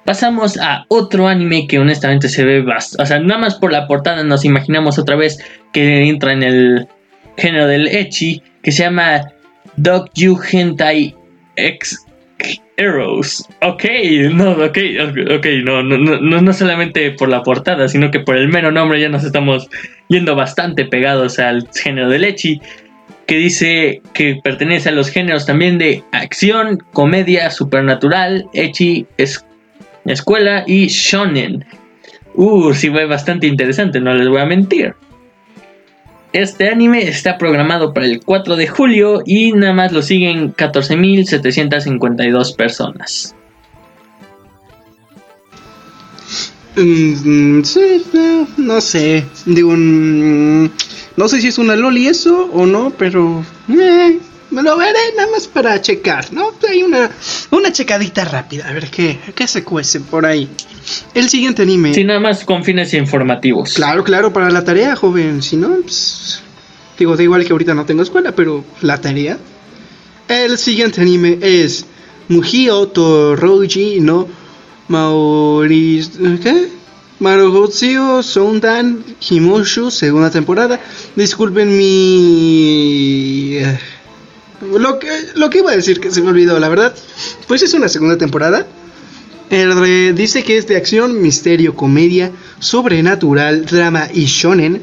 Pasamos 0.05 0.59
a 0.59 0.87
otro 0.89 1.29
anime 1.29 1.67
que 1.67 1.79
honestamente 1.79 2.29
se 2.29 2.45
ve 2.45 2.63
bastante. 2.63 3.03
O 3.03 3.07
sea, 3.07 3.19
nada 3.21 3.41
más 3.41 3.55
por 3.55 3.71
la 3.71 3.87
portada 3.87 4.25
nos 4.25 4.45
imaginamos 4.45 4.99
otra 4.99 5.15
vez 5.15 5.39
que 5.73 6.09
entra 6.09 6.33
en 6.33 6.43
el 6.43 6.89
género 7.37 7.67
del 7.67 7.87
Echi, 7.87 8.43
que 8.63 8.73
se 8.73 8.83
llama 8.83 9.31
Dog 9.83 10.11
You 10.15 10.39
Hentai 10.41 11.15
X 11.57 12.07
Heroes. 12.77 13.47
Ok, 13.63 13.85
no, 14.33 14.53
ok, 14.53 14.79
ok, 15.37 15.47
no, 15.65 15.83
no, 15.83 15.99
no, 15.99 16.41
no 16.41 16.53
solamente 16.53 17.11
por 17.13 17.29
la 17.29 17.43
portada, 17.43 17.89
sino 17.89 18.11
que 18.11 18.21
por 18.21 18.37
el 18.37 18.49
mero 18.49 18.71
nombre 18.71 19.01
ya 19.01 19.09
nos 19.09 19.25
estamos 19.25 19.69
yendo 20.09 20.35
bastante 20.35 20.85
pegados 20.85 21.39
al 21.39 21.69
género 21.75 22.09
del 22.09 22.25
Echi 22.25 22.61
que 23.27 23.37
dice 23.37 24.03
que 24.13 24.41
pertenece 24.43 24.89
a 24.89 24.93
los 24.93 25.09
géneros 25.09 25.47
también 25.47 25.79
de 25.79 26.03
acción, 26.11 26.79
comedia, 26.93 27.49
supernatural, 27.51 28.47
echi, 28.55 29.07
es 29.19 29.47
escuela 30.05 30.65
y 30.67 30.89
shonen. 30.89 31.65
Uh, 32.35 32.75
sí 32.75 32.91
fue 32.91 33.07
bastante 33.07 33.47
interesante, 33.47 34.01
no 34.01 34.15
les 34.15 34.29
voy 34.29 34.41
a 34.41 34.47
mentir. 34.47 34.95
Este 36.33 36.69
anime 36.69 37.09
está 37.09 37.39
programado 37.39 37.93
para 37.93 38.07
el 38.07 38.21
4 38.25 38.55
de 38.55 38.69
julio 38.69 39.23
y 39.27 39.51
nada 39.53 39.73
más 39.73 39.93
lo 39.93 40.01
siguen 40.01 40.55
14.752 40.55 42.55
personas. 42.55 43.35
Mm, 46.77 47.63
sí, 47.63 48.05
no, 48.57 48.81
sé. 48.81 49.25
Digo, 49.45 49.73
mm, 49.77 50.71
no 51.17 51.29
sé 51.29 51.41
si 51.41 51.49
es 51.49 51.59
una 51.59 51.75
loli 51.75 52.07
eso 52.07 52.49
o 52.53 52.65
no, 52.65 52.93
pero 52.97 53.45
eh, 53.69 54.21
me 54.51 54.63
lo 54.63 54.77
veré 54.77 54.99
nada 55.17 55.31
más 55.31 55.47
para 55.47 55.81
checar, 55.81 56.33
¿no? 56.33 56.53
Hay 56.69 56.83
una, 56.83 57.11
una 57.51 57.73
checadita 57.73 58.25
rápida, 58.25 58.69
a 58.69 58.73
ver 58.73 58.91
qué, 58.91 59.19
qué 59.35 59.47
se 59.47 59.65
cuece 59.65 60.01
por 60.01 60.27
ahí. 60.27 60.49
El 61.15 61.29
siguiente 61.29 61.63
anime. 61.63 61.95
Sí, 61.95 62.05
nada 62.05 62.21
más 62.21 62.45
con 62.45 62.65
fines 62.65 62.93
informativos. 62.95 63.75
Claro, 63.75 64.03
claro, 64.05 64.33
para 64.33 64.51
la 64.51 64.65
tarea, 64.65 64.97
joven. 64.97 65.43
Si 65.43 65.57
no, 65.57 65.77
pues, 65.83 66.43
digo, 66.99 67.17
da 67.17 67.23
igual 67.23 67.45
que 67.45 67.53
ahorita 67.53 67.75
no 67.75 67.85
tengo 67.85 68.03
escuela, 68.03 68.33
pero 68.33 68.65
la 68.81 69.01
tarea. 69.01 69.39
El 70.29 70.59
siguiente 70.59 71.01
anime 71.01 71.39
es 71.41 71.87
Mujio 72.29 72.87
Toroji 72.89 74.01
no 74.01 74.29
Maoris. 74.89 76.13
¿Qué? 76.43 76.69
Marogotsio 77.19 78.23
Soundan 78.23 79.05
Himoshu, 79.29 79.91
segunda 79.91 80.31
temporada. 80.31 80.81
Disculpen 81.17 81.77
mi. 81.77 83.59
Lo 84.61 84.99
que, 84.99 85.09
lo 85.35 85.51
que 85.51 85.59
iba 85.59 85.73
a 85.73 85.77
decir 85.77 86.01
que 86.01 86.11
se 86.11 86.23
me 86.23 86.31
olvidó, 86.31 86.59
la 86.59 86.69
verdad. 86.69 86.95
Pues 87.49 87.63
es 87.63 87.75
una 87.75 87.89
segunda 87.89 88.19
temporada. 88.19 88.67
dice 90.15 90.45
que 90.45 90.59
es 90.59 90.67
de 90.67 90.77
acción, 90.77 91.21
misterio, 91.21 91.75
comedia, 91.75 92.31
sobrenatural, 92.59 93.65
drama 93.65 94.09
y 94.13 94.25
shonen. 94.27 94.83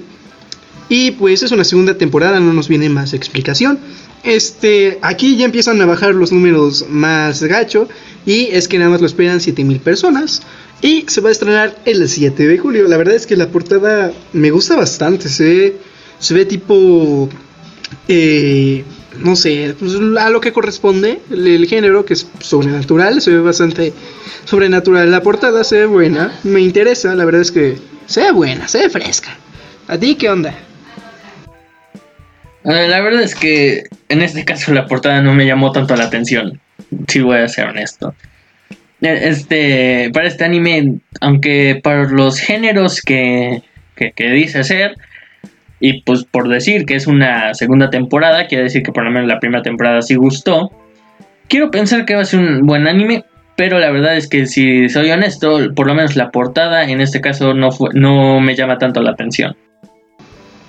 Y 0.89 1.11
pues 1.11 1.43
es 1.43 1.51
una 1.51 1.63
segunda 1.63 1.97
temporada, 1.97 2.39
no 2.39 2.53
nos 2.53 2.67
viene 2.67 2.89
más 2.89 3.13
explicación. 3.13 3.79
Este, 4.23 4.99
aquí 5.01 5.37
ya 5.37 5.45
empiezan 5.45 5.81
a 5.81 5.85
bajar 5.85 6.15
los 6.15 6.31
números 6.31 6.85
más 6.89 7.43
gacho. 7.43 7.87
Y 8.25 8.47
es 8.51 8.67
que 8.67 8.77
nada 8.77 8.91
más 8.91 9.01
lo 9.01 9.07
esperan 9.07 9.41
7000 9.41 9.79
personas. 9.79 10.41
Y 10.81 11.05
se 11.07 11.21
va 11.21 11.29
a 11.29 11.31
estrenar 11.31 11.77
el 11.85 12.07
7 12.07 12.47
de 12.47 12.57
julio. 12.57 12.87
La 12.87 12.97
verdad 12.97 13.15
es 13.15 13.25
que 13.25 13.35
la 13.35 13.49
portada 13.49 14.11
me 14.33 14.51
gusta 14.51 14.75
bastante. 14.75 15.29
Se 15.29 15.75
se 16.19 16.33
ve 16.33 16.45
tipo. 16.45 17.29
Eh, 18.07 18.83
no 19.19 19.35
sé, 19.35 19.75
pues, 19.77 19.93
a 20.19 20.29
lo 20.29 20.41
que 20.41 20.51
corresponde 20.51 21.19
el, 21.31 21.67
género, 21.67 22.05
que 22.05 22.13
es 22.13 22.27
sobrenatural, 22.39 23.21
se 23.21 23.31
ve 23.31 23.39
bastante 23.39 23.93
sobrenatural. 24.45 25.11
La 25.11 25.21
portada 25.21 25.63
se 25.63 25.79
ve 25.79 25.85
buena, 25.85 26.37
me 26.43 26.61
interesa, 26.61 27.15
la 27.15 27.25
verdad 27.25 27.41
es 27.41 27.51
que 27.51 27.77
se 28.05 28.21
ve 28.21 28.31
buena, 28.31 28.67
se 28.67 28.79
ve 28.79 28.89
fresca. 28.89 29.35
¿A 29.87 29.97
ti 29.97 30.15
qué 30.15 30.29
onda? 30.29 30.53
Eh, 32.63 32.87
la 32.87 33.01
verdad 33.01 33.21
es 33.21 33.35
que 33.35 33.83
en 34.09 34.21
este 34.21 34.43
caso 34.43 34.73
la 34.73 34.85
portada 34.85 35.21
no 35.21 35.33
me 35.33 35.45
llamó 35.45 35.71
tanto 35.71 35.95
la 35.95 36.05
atención, 36.05 36.59
si 37.07 37.21
voy 37.21 37.37
a 37.37 37.47
ser 37.47 37.67
honesto. 37.67 38.13
Eh, 39.01 39.19
este, 39.23 40.09
para 40.13 40.27
este 40.27 40.43
anime, 40.43 40.99
aunque 41.21 41.79
para 41.81 42.03
los 42.09 42.39
géneros 42.39 43.01
que, 43.01 43.61
que, 43.95 44.11
que 44.11 44.29
dice 44.31 44.63
ser, 44.63 44.95
y 45.79 46.01
pues 46.01 46.23
por 46.23 46.49
decir 46.49 46.85
que 46.85 46.95
es 46.95 47.07
una 47.07 47.53
segunda 47.53 47.89
temporada, 47.89 48.47
quiere 48.47 48.65
decir 48.65 48.83
que 48.83 48.91
por 48.91 49.03
lo 49.03 49.11
menos 49.11 49.27
la 49.27 49.39
primera 49.39 49.61
temporada 49.61 50.01
sí 50.01 50.15
gustó. 50.15 50.71
Quiero 51.47 51.71
pensar 51.71 52.05
que 52.05 52.15
va 52.15 52.21
a 52.21 52.25
ser 52.25 52.39
un 52.39 52.65
buen 52.65 52.87
anime, 52.87 53.23
pero 53.55 53.79
la 53.79 53.91
verdad 53.91 54.17
es 54.17 54.27
que 54.27 54.47
si 54.47 54.89
soy 54.89 55.11
honesto, 55.11 55.73
por 55.75 55.87
lo 55.87 55.95
menos 55.95 56.15
la 56.15 56.31
portada 56.31 56.89
en 56.89 56.99
este 57.01 57.21
caso 57.21 57.53
no, 57.53 57.71
fue, 57.71 57.89
no 57.93 58.39
me 58.39 58.55
llama 58.55 58.77
tanto 58.77 59.01
la 59.01 59.11
atención. 59.11 59.55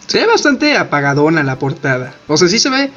Se 0.07 0.21
ve 0.21 0.27
bastante 0.27 0.77
apagadona 0.77 1.43
la 1.43 1.59
portada. 1.59 2.15
O 2.29 2.37
sea, 2.37 2.49
sí 2.49 2.59
se 2.59 2.71
ve, 2.71 2.91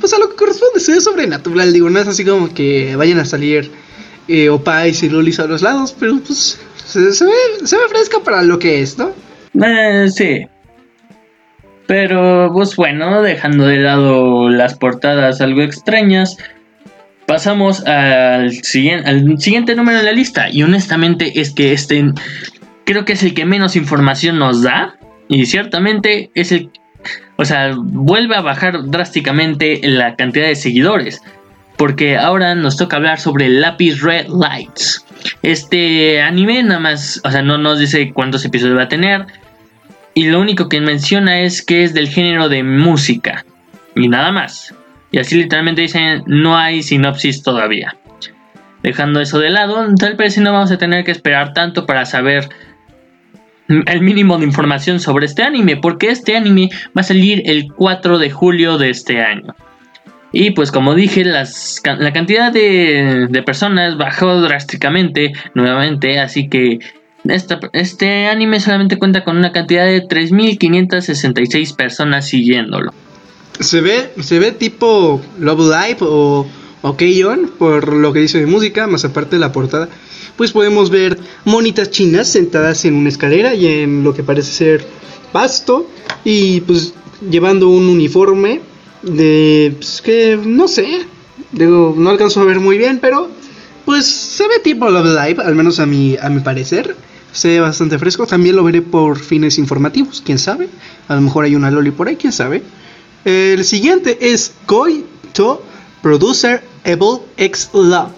pues 0.00 0.12
a 0.12 0.18
lo 0.18 0.28
que 0.28 0.36
corresponde, 0.36 0.80
se 0.80 0.92
ve 0.92 1.00
sobrenatural. 1.00 1.72
Digo, 1.72 1.88
no 1.88 1.98
es 1.98 2.08
así 2.08 2.24
como 2.24 2.52
que 2.52 2.94
vayan 2.96 3.20
a 3.20 3.24
salir 3.24 3.70
eh, 4.26 4.50
opais 4.50 5.02
y 5.02 5.08
lolis 5.08 5.40
a 5.40 5.46
los 5.46 5.62
lados, 5.62 5.96
pero 5.98 6.18
pues 6.18 6.60
se, 6.84 7.00
ve, 7.00 7.12
se 7.64 7.76
ve 7.76 7.82
fresca 7.88 8.18
para 8.20 8.42
lo 8.42 8.58
que 8.58 8.82
es, 8.82 8.98
¿no? 8.98 9.12
Eh, 9.64 10.08
sí, 10.10 10.46
pero 11.88 12.50
pues 12.52 12.76
bueno, 12.76 13.22
dejando 13.22 13.66
de 13.66 13.78
lado 13.78 14.50
las 14.50 14.74
portadas 14.74 15.40
algo 15.40 15.62
extrañas, 15.62 16.36
pasamos 17.26 17.82
al, 17.86 18.52
siguiente, 18.52 19.08
al 19.08 19.40
siguiente 19.40 19.74
número 19.74 19.96
de 19.96 20.04
la 20.04 20.12
lista. 20.12 20.50
Y 20.50 20.62
honestamente 20.62 21.40
es 21.40 21.50
que 21.50 21.72
este 21.72 22.04
creo 22.84 23.06
que 23.06 23.14
es 23.14 23.22
el 23.22 23.32
que 23.32 23.46
menos 23.46 23.74
información 23.74 24.38
nos 24.38 24.62
da. 24.62 24.96
Y 25.28 25.46
ciertamente 25.46 26.30
es 26.34 26.52
el... 26.52 26.70
O 27.36 27.46
sea, 27.46 27.72
vuelve 27.74 28.36
a 28.36 28.42
bajar 28.42 28.90
drásticamente 28.90 29.80
la 29.82 30.14
cantidad 30.14 30.46
de 30.46 30.56
seguidores. 30.56 31.22
Porque 31.78 32.18
ahora 32.18 32.54
nos 32.54 32.76
toca 32.76 32.96
hablar 32.96 33.18
sobre 33.18 33.48
Lapis 33.48 34.02
Red 34.02 34.26
Lights. 34.28 35.06
Este 35.42 36.20
anime 36.20 36.62
nada 36.62 36.80
más, 36.80 37.18
o 37.24 37.30
sea, 37.30 37.40
no 37.40 37.56
nos 37.56 37.78
dice 37.78 38.12
cuántos 38.12 38.44
episodios 38.44 38.76
va 38.76 38.82
a 38.82 38.88
tener 38.88 39.24
y 40.14 40.28
lo 40.28 40.40
único 40.40 40.68
que 40.68 40.80
menciona 40.80 41.40
es 41.40 41.62
que 41.62 41.84
es 41.84 41.94
del 41.94 42.08
género 42.08 42.48
de 42.48 42.62
música 42.62 43.44
y 43.94 44.08
nada 44.08 44.32
más. 44.32 44.74
Y 45.10 45.18
así 45.18 45.36
literalmente 45.36 45.82
dicen 45.82 46.22
no 46.26 46.56
hay 46.56 46.82
sinopsis 46.82 47.42
todavía. 47.42 47.96
Dejando 48.82 49.20
eso 49.20 49.38
de 49.38 49.50
lado, 49.50 49.86
tal 49.98 50.14
vez 50.16 50.38
no 50.38 50.52
vamos 50.52 50.70
a 50.70 50.78
tener 50.78 51.04
que 51.04 51.10
esperar 51.10 51.52
tanto 51.52 51.86
para 51.86 52.04
saber 52.04 52.48
el 53.68 54.00
mínimo 54.00 54.38
de 54.38 54.46
información 54.46 54.98
sobre 54.98 55.26
este 55.26 55.42
anime, 55.42 55.76
porque 55.76 56.10
este 56.10 56.36
anime 56.36 56.70
va 56.96 57.02
a 57.02 57.04
salir 57.04 57.42
el 57.44 57.66
4 57.72 58.18
de 58.18 58.30
julio 58.30 58.78
de 58.78 58.90
este 58.90 59.20
año. 59.20 59.54
Y 60.32 60.50
pues 60.50 60.70
como 60.70 60.94
dije, 60.94 61.24
la 61.24 62.12
cantidad 62.12 62.52
de, 62.52 63.26
de 63.28 63.42
personas 63.42 63.96
bajó 63.96 64.40
drásticamente 64.40 65.32
nuevamente, 65.54 66.18
así 66.20 66.48
que 66.48 66.78
este 67.28 68.26
anime 68.26 68.60
solamente 68.60 68.98
cuenta 68.98 69.24
con 69.24 69.36
una 69.36 69.52
cantidad 69.52 69.86
de 69.86 70.02
3.566 70.06 71.74
personas 71.76 72.26
siguiéndolo. 72.26 72.92
Se 73.60 73.80
ve, 73.80 74.10
se 74.20 74.38
ve 74.38 74.52
tipo 74.52 75.20
Love 75.38 75.60
Live 75.60 75.98
o, 76.00 76.46
o 76.82 76.96
K-On! 76.96 77.50
por 77.58 77.92
lo 77.92 78.12
que 78.12 78.20
dice 78.20 78.38
de 78.38 78.46
música, 78.46 78.86
más 78.86 79.04
aparte 79.04 79.36
de 79.36 79.40
la 79.40 79.52
portada. 79.52 79.88
Pues 80.36 80.52
podemos 80.52 80.90
ver 80.90 81.18
monitas 81.44 81.90
chinas 81.90 82.28
sentadas 82.28 82.84
en 82.84 82.94
una 82.94 83.08
escalera 83.08 83.54
y 83.54 83.66
en 83.66 84.04
lo 84.04 84.14
que 84.14 84.22
parece 84.22 84.52
ser 84.52 84.86
pasto 85.32 85.90
y 86.24 86.60
pues 86.62 86.94
llevando 87.28 87.68
un 87.68 87.88
uniforme 87.88 88.60
de 89.02 89.72
pues, 89.76 90.00
que 90.02 90.38
no 90.42 90.68
sé, 90.68 91.06
digo, 91.52 91.94
no 91.96 92.10
alcanzo 92.10 92.40
a 92.40 92.44
ver 92.44 92.60
muy 92.60 92.78
bien, 92.78 92.98
pero 93.00 93.28
pues 93.84 94.06
se 94.06 94.46
ve 94.46 94.60
tipo 94.62 94.88
Love 94.90 95.06
Live, 95.06 95.42
al 95.42 95.54
menos 95.54 95.80
a 95.80 95.86
mi 95.86 96.16
a 96.20 96.28
mi 96.28 96.40
parecer. 96.40 96.94
Se 97.32 97.48
ve 97.48 97.60
bastante 97.60 97.98
fresco, 97.98 98.26
también 98.26 98.56
lo 98.56 98.64
veré 98.64 98.82
por 98.82 99.18
fines 99.18 99.58
informativos, 99.58 100.22
quién 100.24 100.38
sabe. 100.38 100.68
A 101.08 101.14
lo 101.14 101.20
mejor 101.20 101.44
hay 101.44 101.54
una 101.54 101.70
loli 101.70 101.90
por 101.90 102.08
ahí, 102.08 102.16
quién 102.16 102.32
sabe. 102.32 102.62
El 103.24 103.64
siguiente 103.64 104.18
es 104.32 104.52
Koi 104.66 105.04
To 105.32 105.62
Producer 106.02 106.62
Evil 106.84 107.18
X 107.36 107.70
Love, 107.74 108.12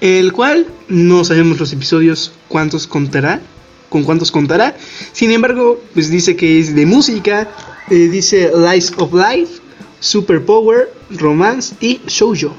el 0.00 0.32
cual 0.32 0.66
no 0.88 1.24
sabemos 1.24 1.58
los 1.58 1.72
episodios 1.72 2.32
cuántos 2.48 2.86
contará, 2.86 3.40
con 3.88 4.04
cuántos 4.04 4.30
contará. 4.30 4.76
Sin 5.12 5.32
embargo, 5.32 5.82
pues 5.94 6.10
dice 6.10 6.36
que 6.36 6.60
es 6.60 6.74
de 6.74 6.86
música, 6.86 7.50
eh, 7.90 8.08
dice 8.08 8.52
Lies 8.54 8.92
of 8.98 9.12
Life, 9.12 9.60
Superpower, 10.00 10.92
Romance 11.10 11.74
y 11.80 12.00
Shoujo. 12.06 12.54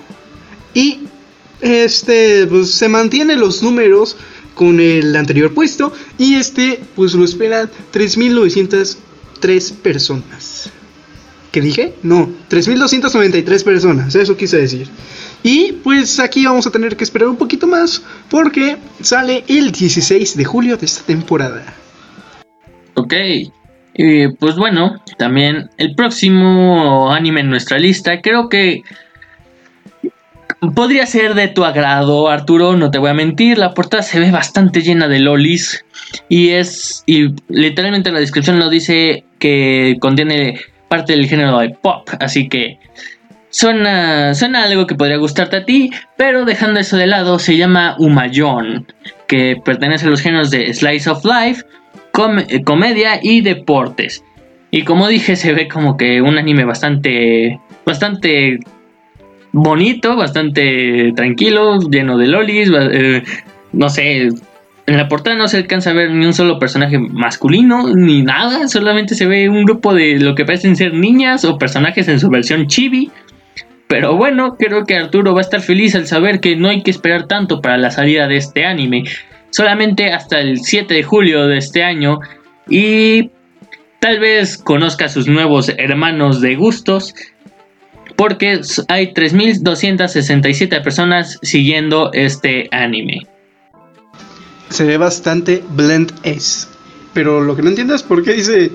Y 0.73 1.01
este, 1.61 2.45
pues 2.47 2.71
se 2.71 2.89
mantiene 2.89 3.35
los 3.35 3.63
números 3.63 4.17
con 4.57 4.79
el 4.79 5.15
anterior 5.15 5.53
puesto 5.53 5.93
y 6.17 6.33
este, 6.33 6.81
pues 6.95 7.13
lo 7.13 7.23
esperan 7.23 7.69
3.903 7.93 9.73
personas. 9.75 10.71
¿Qué 11.51 11.61
dije? 11.61 11.93
No, 12.01 12.27
3.293 12.49 13.63
personas, 13.63 14.15
eso 14.15 14.35
quise 14.35 14.57
decir. 14.57 14.87
Y 15.43 15.73
pues 15.83 16.19
aquí 16.19 16.45
vamos 16.45 16.65
a 16.65 16.71
tener 16.71 16.97
que 16.97 17.03
esperar 17.03 17.29
un 17.29 17.37
poquito 17.37 17.67
más 17.67 18.01
porque 18.29 18.77
sale 19.01 19.43
el 19.47 19.71
16 19.71 20.35
de 20.35 20.43
julio 20.43 20.75
de 20.75 20.87
esta 20.87 21.05
temporada. 21.05 21.63
Ok, 22.95 23.13
y 23.93 24.27
pues 24.39 24.55
bueno, 24.55 25.03
también 25.17 25.69
el 25.77 25.93
próximo 25.93 27.11
anime 27.11 27.41
en 27.41 27.51
nuestra 27.51 27.77
lista, 27.77 28.21
creo 28.21 28.49
que 28.49 28.81
podría 30.73 31.05
ser 31.05 31.33
de 31.33 31.47
tu 31.47 31.63
agrado, 31.63 32.29
Arturo, 32.29 32.75
no 32.75 32.91
te 32.91 32.97
voy 32.97 33.09
a 33.09 33.13
mentir, 33.13 33.57
la 33.57 33.73
portada 33.73 34.03
se 34.03 34.19
ve 34.19 34.31
bastante 34.31 34.81
llena 34.81 35.07
de 35.07 35.19
lolis 35.19 35.85
y 36.29 36.49
es, 36.49 37.03
y 37.05 37.29
literalmente 37.49 38.11
la 38.11 38.19
descripción 38.19 38.59
lo 38.59 38.69
dice 38.69 39.23
que 39.39 39.97
contiene 39.99 40.59
parte 40.87 41.13
del 41.13 41.27
género 41.27 41.59
de 41.59 41.69
pop, 41.69 42.07
así 42.19 42.47
que 42.47 42.79
suena, 43.49 44.33
suena 44.33 44.63
algo 44.63 44.87
que 44.87 44.95
podría 44.95 45.17
gustarte 45.17 45.57
a 45.57 45.65
ti, 45.65 45.91
pero 46.17 46.45
dejando 46.45 46.79
eso 46.79 46.97
de 46.97 47.07
lado, 47.07 47.39
se 47.39 47.57
llama 47.57 47.95
Umayon, 47.99 48.87
que 49.27 49.57
pertenece 49.63 50.07
a 50.07 50.09
los 50.09 50.21
géneros 50.21 50.49
de 50.49 50.73
Slice 50.73 51.09
of 51.09 51.23
Life, 51.25 51.63
eh, 52.49 52.63
comedia 52.63 53.19
y 53.21 53.41
deportes. 53.41 54.23
Y 54.71 54.83
como 54.83 55.07
dije, 55.07 55.35
se 55.35 55.53
ve 55.53 55.67
como 55.67 55.97
que 55.97 56.21
un 56.21 56.37
anime 56.37 56.65
bastante, 56.65 57.59
bastante 57.85 58.59
bonito, 59.51 60.15
bastante 60.15 61.13
tranquilo, 61.15 61.79
lleno 61.79 62.17
de 62.17 62.27
lolis, 62.27 62.69
eh, 62.73 63.23
no 63.73 63.89
sé, 63.89 64.29
en 64.87 64.95
la 64.95 65.09
portada 65.09 65.35
no 65.35 65.47
se 65.49 65.57
alcanza 65.57 65.89
a 65.89 65.93
ver 65.93 66.11
ni 66.11 66.25
un 66.25 66.33
solo 66.33 66.59
personaje 66.59 66.97
masculino, 66.97 67.93
ni 67.93 68.21
nada, 68.21 68.69
solamente 68.69 69.15
se 69.15 69.25
ve 69.25 69.49
un 69.49 69.65
grupo 69.65 69.93
de 69.93 70.17
lo 70.19 70.33
que 70.33 70.45
parecen 70.45 70.77
ser 70.77 70.93
niñas 70.93 71.43
o 71.43 71.57
personajes 71.57 72.07
en 72.07 72.19
su 72.19 72.29
versión 72.29 72.67
chibi. 72.67 73.11
Pero 73.87 74.15
bueno, 74.15 74.55
creo 74.57 74.85
que 74.85 74.95
Arturo 74.95 75.33
va 75.33 75.39
a 75.39 75.41
estar 75.41 75.61
feliz 75.61 75.95
al 75.95 76.07
saber 76.07 76.39
que 76.39 76.55
no 76.55 76.69
hay 76.69 76.83
que 76.83 76.91
esperar 76.91 77.27
tanto 77.27 77.61
para 77.61 77.77
la 77.77 77.91
salida 77.91 78.27
de 78.27 78.37
este 78.37 78.65
anime. 78.65 79.03
Solamente 79.49 80.11
hasta 80.11 80.39
el 80.39 80.59
7 80.59 80.93
de 80.93 81.03
julio 81.03 81.47
de 81.47 81.57
este 81.57 81.83
año. 81.83 82.19
Y 82.69 83.31
tal 83.99 84.19
vez 84.19 84.57
conozca 84.57 85.05
a 85.05 85.09
sus 85.09 85.27
nuevos 85.27 85.69
hermanos 85.77 86.41
de 86.41 86.55
gustos. 86.55 87.13
Porque 88.17 88.59
hay 88.89 89.13
3.267 89.13 90.83
personas 90.83 91.39
siguiendo 91.41 92.11
este 92.13 92.67
anime 92.71 93.27
se 94.69 94.83
ve 94.83 94.97
bastante 94.97 95.63
blend 95.69 96.13
S. 96.23 96.67
Pero 97.13 97.41
lo 97.41 97.55
que 97.55 97.61
no 97.61 97.69
entiendo 97.69 97.95
es 97.95 98.03
por 98.03 98.23
qué 98.23 98.33
dice 98.33 98.71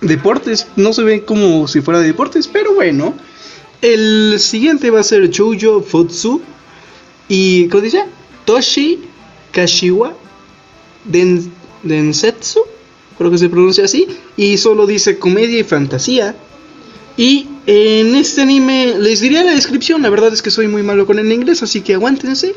deportes. 0.00 0.66
No 0.76 0.92
se 0.92 1.02
ve 1.02 1.24
como 1.24 1.68
si 1.68 1.80
fuera 1.80 2.00
de 2.00 2.08
deportes, 2.08 2.48
pero 2.48 2.74
bueno. 2.74 3.14
El 3.82 4.40
siguiente 4.40 4.90
va 4.90 5.00
a 5.00 5.04
ser 5.04 5.30
Choujo 5.30 5.82
Futsu. 5.82 6.40
Y, 7.28 7.68
¿cómo 7.68 7.82
dice? 7.82 8.04
Toshi 8.44 9.00
Kashiwa 9.52 10.14
Den, 11.04 11.52
Densetsu. 11.82 12.60
Creo 13.18 13.30
que 13.30 13.38
se 13.38 13.48
pronuncia 13.48 13.84
así. 13.84 14.06
Y 14.36 14.56
solo 14.56 14.86
dice 14.86 15.18
comedia 15.18 15.60
y 15.60 15.64
fantasía. 15.64 16.34
Y 17.16 17.48
en 17.66 18.14
este 18.14 18.42
anime 18.42 18.94
les 18.98 19.20
diría 19.20 19.42
la 19.42 19.52
descripción. 19.52 20.02
La 20.02 20.10
verdad 20.10 20.32
es 20.32 20.42
que 20.42 20.50
soy 20.50 20.68
muy 20.68 20.82
malo 20.82 21.06
con 21.06 21.18
el 21.18 21.32
inglés, 21.32 21.62
así 21.62 21.80
que 21.80 21.94
aguántense 21.94 22.54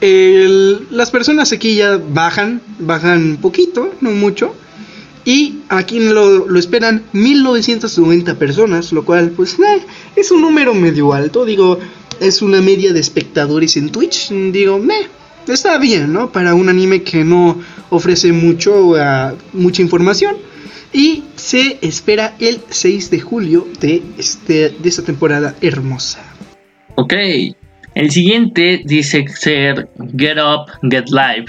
las 0.00 1.10
personas 1.10 1.52
aquí 1.52 1.74
ya 1.74 1.96
bajan, 1.98 2.60
bajan 2.78 3.38
poquito, 3.40 3.94
no 4.00 4.10
mucho. 4.10 4.54
Y 5.24 5.58
aquí 5.68 6.00
lo, 6.00 6.46
lo 6.46 6.58
esperan 6.58 7.02
1990 7.12 8.38
personas, 8.38 8.92
lo 8.92 9.04
cual 9.04 9.30
pues 9.30 9.58
eh, 9.58 9.82
es 10.16 10.30
un 10.30 10.40
número 10.40 10.72
medio 10.74 11.12
alto. 11.12 11.44
Digo, 11.44 11.78
es 12.20 12.40
una 12.40 12.62
media 12.62 12.92
de 12.92 13.00
espectadores 13.00 13.76
en 13.76 13.90
Twitch. 13.90 14.30
Digo, 14.30 14.78
eh, 14.78 15.08
está 15.48 15.76
bien, 15.78 16.12
¿no? 16.12 16.32
Para 16.32 16.54
un 16.54 16.68
anime 16.68 17.02
que 17.02 17.24
no 17.24 17.60
ofrece 17.90 18.32
mucho, 18.32 18.86
uh, 18.86 19.36
mucha 19.52 19.82
información. 19.82 20.36
Y 20.92 21.24
se 21.36 21.78
espera 21.82 22.34
el 22.38 22.60
6 22.68 23.10
de 23.10 23.20
julio 23.20 23.66
de, 23.80 24.02
este, 24.18 24.70
de 24.70 24.88
esta 24.88 25.02
temporada 25.02 25.54
hermosa. 25.60 26.22
Ok, 26.94 27.14
el 27.94 28.10
siguiente 28.10 28.82
dice 28.84 29.26
ser 29.28 29.88
Get 30.16 30.38
Up, 30.38 30.70
Get 30.90 31.08
Live. 31.10 31.46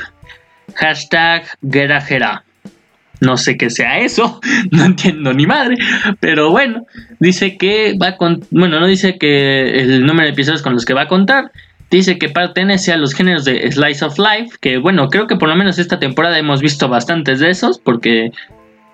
Hashtag 0.76 1.46
Gerajera. 1.70 2.44
No 3.22 3.36
sé 3.36 3.58
qué 3.58 3.70
sea 3.70 4.00
eso, 4.00 4.40
no 4.72 4.86
entiendo 4.86 5.34
ni 5.34 5.46
madre, 5.46 5.76
pero 6.22 6.52
bueno, 6.52 6.86
dice 7.20 7.58
que 7.58 7.98
va 8.02 8.16
con, 8.16 8.46
bueno, 8.50 8.80
no 8.80 8.88
dice 8.88 9.18
que 9.18 9.82
el 9.82 10.06
número 10.06 10.28
de 10.28 10.34
episodios 10.34 10.62
con 10.62 10.74
los 10.74 10.86
que 10.86 10.94
va 10.94 11.02
a 11.02 11.08
contar, 11.08 11.52
dice 11.92 12.18
que 12.18 12.30
pertenece 12.30 12.94
a 12.94 12.98
los 12.98 13.14
géneros 13.14 13.44
de 13.44 13.70
Slice 13.72 14.06
of 14.06 14.18
Life, 14.18 14.58
que 14.62 14.78
bueno, 14.78 15.10
creo 15.10 15.28
que 15.28 15.36
por 15.36 15.50
lo 15.50 15.56
menos 15.56 15.80
esta 15.80 16.00
temporada 16.00 16.38
hemos 16.38 16.62
visto 16.62 16.88
bastantes 16.88 17.40
de 17.40 17.50
esos, 17.50 17.80
porque 17.80 18.32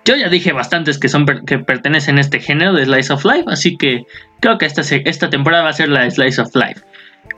yo 0.06 0.14
ya 0.16 0.28
dije 0.28 0.52
bastantes 0.52 0.98
que 0.98 1.08
son 1.08 1.26
que 1.26 1.58
pertenecen 1.58 2.16
a 2.16 2.20
este 2.20 2.40
género 2.40 2.72
de 2.72 2.84
Slice 2.84 3.12
of 3.12 3.24
Life, 3.24 3.44
así 3.48 3.76
que 3.76 4.04
creo 4.40 4.56
que 4.56 4.64
esta, 4.64 4.82
esta 4.82 5.28
temporada 5.28 5.64
va 5.64 5.70
a 5.70 5.74
ser 5.74 5.88
la 5.88 6.08
Slice 6.08 6.40
of 6.40 6.54
Life. 6.54 6.80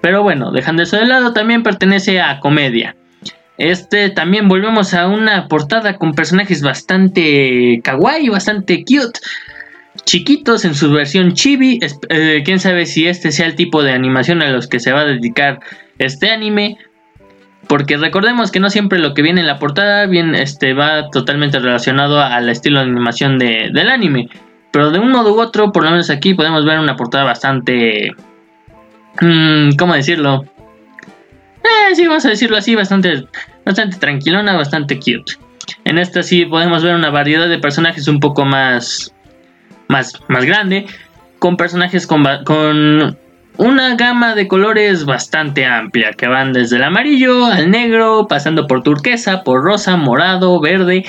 Pero 0.02 0.22
bueno, 0.22 0.52
dejando 0.52 0.83
eso 0.83 0.98
de 0.98 1.07
lado, 1.07 1.33
también 1.33 1.62
pertenece 1.62 2.20
a 2.20 2.38
comedia. 2.40 2.94
Este 3.57 4.11
también 4.11 4.48
volvemos 4.48 4.94
a 4.94 5.09
una 5.09 5.48
portada 5.48 5.96
con 5.96 6.12
personajes 6.12 6.62
bastante 6.62 7.81
kawaii, 7.83 8.28
bastante 8.28 8.85
cute. 8.85 9.18
Chiquitos 10.04 10.64
en 10.64 10.74
su 10.74 10.92
versión 10.92 11.33
chibi. 11.33 11.81
Eh, 12.11 12.42
quién 12.44 12.61
sabe 12.61 12.87
si 12.87 13.09
este 13.09 13.33
sea 13.33 13.46
el 13.46 13.57
tipo 13.57 13.83
de 13.83 13.92
animación 13.92 14.42
a 14.42 14.50
los 14.50 14.68
que 14.68 14.78
se 14.78 14.92
va 14.92 15.00
a 15.00 15.07
dedicar 15.07 15.59
este 15.98 16.31
anime. 16.31 16.76
Porque 17.68 17.96
recordemos 17.96 18.50
que 18.50 18.61
no 18.61 18.70
siempre 18.70 18.98
lo 18.98 19.14
que 19.14 19.22
viene 19.22 19.40
en 19.40 19.46
la 19.46 19.59
portada 19.59 20.07
bien, 20.07 20.35
este, 20.35 20.72
va 20.72 21.11
totalmente 21.11 21.59
relacionado 21.59 22.20
al 22.20 22.48
estilo 22.48 22.81
de 22.81 22.87
animación 22.87 23.38
del 23.38 23.88
anime. 23.88 24.28
Pero 24.70 24.90
de 24.90 24.98
un 24.98 25.11
modo 25.11 25.35
u 25.35 25.40
otro, 25.40 25.70
por 25.70 25.85
lo 25.85 25.90
menos 25.90 26.11
aquí 26.11 26.35
podemos 26.35 26.64
ver 26.64 26.78
una 26.78 26.96
portada 26.96 27.24
bastante 27.24 28.14
Mm, 29.20 29.72
¿Cómo 29.76 29.94
decirlo? 29.94 30.44
Eh, 31.62 31.94
sí, 31.94 32.07
vamos 32.07 32.24
a 32.24 32.31
decirlo 32.31 32.57
así, 32.57 32.74
bastante, 32.74 33.26
bastante 33.64 33.96
tranquilona, 33.98 34.57
bastante 34.57 34.96
cute. 34.96 35.35
En 35.85 35.98
esta 35.98 36.22
sí 36.22 36.46
podemos 36.46 36.83
ver 36.83 36.94
una 36.94 37.11
variedad 37.11 37.48
de 37.48 37.59
personajes 37.59 38.09
un 38.09 38.20
poco 38.20 38.44
más, 38.44 39.12
más, 39.88 40.20
más 40.28 40.44
grande, 40.44 40.87
con 41.38 41.57
personajes 41.57 42.07
con 42.07 43.18
una 43.59 43.97
gama 43.97 44.35
de 44.35 44.49
colores 44.49 45.05
bastante 45.05 45.66
amplia, 45.66 46.12
que 46.12 46.29
van 46.29 46.53
desde 46.53 46.77
el 46.77 46.85
amarillo 46.85 47.44
al 47.44 47.71
negro, 47.71 48.27
pasando 48.29 48.66
por 48.66 48.83
turquesa, 48.83 49.42
por 49.42 49.62
rosa, 49.62 49.97
morado, 49.97 50.61
verde, 50.61 51.05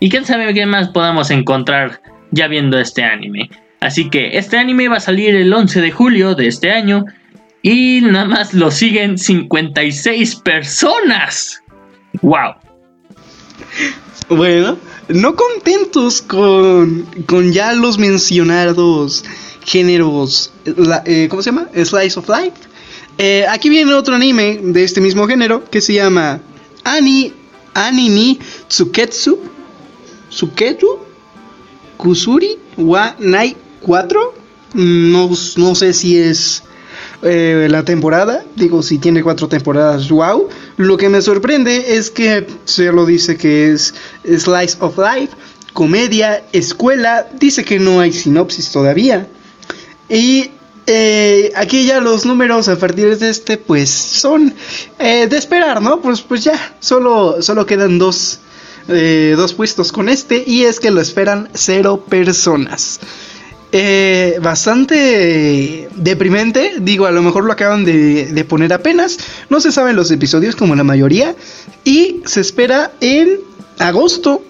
y 0.00 0.10
quién 0.10 0.24
sabe 0.24 0.52
qué 0.52 0.66
más 0.66 0.88
podamos 0.88 1.30
encontrar 1.30 2.02
ya 2.32 2.48
viendo 2.48 2.78
este 2.78 3.04
anime. 3.04 3.48
Así 3.80 4.10
que 4.10 4.36
este 4.36 4.58
anime 4.58 4.88
va 4.88 4.96
a 4.96 5.00
salir 5.00 5.34
el 5.34 5.52
11 5.52 5.80
de 5.80 5.90
julio 5.92 6.34
de 6.34 6.48
este 6.48 6.72
año 6.72 7.04
y 7.62 8.00
nada 8.02 8.24
más 8.24 8.52
lo 8.52 8.70
siguen 8.70 9.16
56 9.16 10.36
personas. 10.36 11.62
¡Wow! 12.20 12.54
bueno, 14.28 14.76
no 15.08 15.34
contentos 15.34 16.22
con, 16.22 17.02
con 17.26 17.52
ya 17.52 17.72
los 17.74 17.98
mencionados 17.98 19.24
géneros, 19.64 20.52
eh, 21.04 21.26
¿cómo 21.30 21.42
se 21.42 21.50
llama? 21.50 21.68
Slice 21.74 22.18
of 22.18 22.28
Life. 22.28 22.72
Eh, 23.18 23.44
aquí 23.48 23.68
viene 23.68 23.92
otro 23.94 24.14
anime 24.14 24.58
de 24.62 24.84
este 24.84 25.00
mismo 25.00 25.26
género 25.26 25.64
que 25.70 25.80
se 25.80 25.94
llama 25.94 26.40
Ani, 26.84 27.32
Anini 27.74 28.38
Tsuketsu, 28.68 29.38
Tsuketsu, 30.30 30.98
Kusuri 31.96 32.58
wa 32.76 33.14
Nai 33.18 33.56
4. 33.80 34.34
No, 34.74 35.30
no 35.56 35.74
sé 35.74 35.92
si 35.92 36.18
es 36.18 36.62
eh, 37.22 37.68
la 37.70 37.84
temporada. 37.84 38.44
Digo, 38.56 38.82
si 38.82 38.98
tiene 38.98 39.22
cuatro 39.22 39.46
temporadas, 39.46 40.08
wow. 40.08 40.48
Lo 40.78 40.96
que 40.96 41.10
me 41.10 41.20
sorprende 41.20 41.96
es 41.96 42.10
que 42.10 42.46
se 42.64 42.90
lo 42.90 43.04
dice 43.04 43.36
que 43.36 43.72
es 43.72 43.94
Slice 44.24 44.78
of 44.80 44.96
Life, 44.98 45.34
comedia, 45.74 46.42
escuela. 46.52 47.28
Dice 47.38 47.64
que 47.64 47.78
no 47.78 48.00
hay 48.00 48.12
sinopsis 48.12 48.72
todavía. 48.72 49.28
Y 50.08 50.50
eh, 50.86 51.52
aquí 51.56 51.86
ya 51.86 52.00
los 52.00 52.26
números 52.26 52.68
a 52.68 52.76
partir 52.76 53.16
de 53.18 53.30
este, 53.30 53.56
pues 53.56 53.90
son 53.90 54.54
eh, 54.98 55.26
de 55.28 55.36
esperar, 55.36 55.80
¿no? 55.80 56.00
Pues, 56.00 56.20
pues 56.20 56.44
ya, 56.44 56.74
solo, 56.80 57.40
solo 57.40 57.66
quedan 57.66 57.98
dos, 57.98 58.40
dos 58.86 59.54
puestos 59.54 59.92
con 59.92 60.08
este. 60.08 60.44
Y 60.46 60.64
es 60.64 60.80
que 60.80 60.90
lo 60.90 61.00
esperan 61.00 61.48
cero 61.54 62.04
personas. 62.08 63.00
Eh, 63.74 64.38
bastante 64.42 65.88
deprimente. 65.96 66.74
Digo, 66.78 67.06
a 67.06 67.10
lo 67.10 67.22
mejor 67.22 67.44
lo 67.44 67.52
acaban 67.52 67.86
de, 67.86 68.46
poner 68.46 68.72
apenas. 68.74 69.18
No 69.48 69.60
se 69.60 69.72
saben 69.72 69.96
los 69.96 70.10
episodios 70.10 70.54
como 70.54 70.76
la 70.76 70.84
mayoría. 70.84 71.34
Y 71.82 72.20
se 72.26 72.42
espera 72.42 72.92
en 73.00 73.40
agosto. 73.78 74.44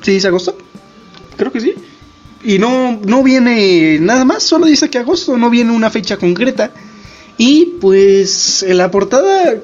¿Sí 0.00 0.12
dice 0.12 0.28
agosto? 0.28 0.56
Creo 1.36 1.52
que 1.52 1.60
sí. 1.60 1.74
Y 2.42 2.58
no, 2.58 2.98
no 3.04 3.22
viene 3.22 3.98
nada 4.00 4.24
más, 4.24 4.42
solo 4.42 4.66
dice 4.66 4.88
que 4.88 4.98
agosto, 4.98 5.36
no 5.36 5.50
viene 5.50 5.72
una 5.72 5.90
fecha 5.90 6.16
concreta. 6.16 6.72
Y 7.36 7.76
pues 7.80 8.62
en 8.62 8.78
la 8.78 8.90
portada 8.90 9.56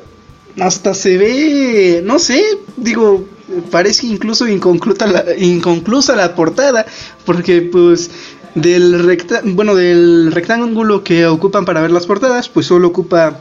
hasta 0.60 0.94
se 0.94 1.16
ve, 1.18 2.02
no 2.04 2.18
sé, 2.18 2.42
digo, 2.76 3.26
parece 3.70 4.06
incluso 4.06 4.48
inconclusa 4.48 5.06
la, 5.06 5.24
inconclusa 5.36 6.16
la 6.16 6.34
portada, 6.34 6.86
porque 7.24 7.62
pues 7.62 8.10
del, 8.54 9.18
bueno, 9.44 9.74
del 9.74 10.32
rectángulo 10.32 11.04
que 11.04 11.26
ocupan 11.26 11.64
para 11.64 11.82
ver 11.82 11.90
las 11.90 12.06
portadas, 12.06 12.48
pues 12.48 12.66
solo 12.66 12.88
ocupa 12.88 13.40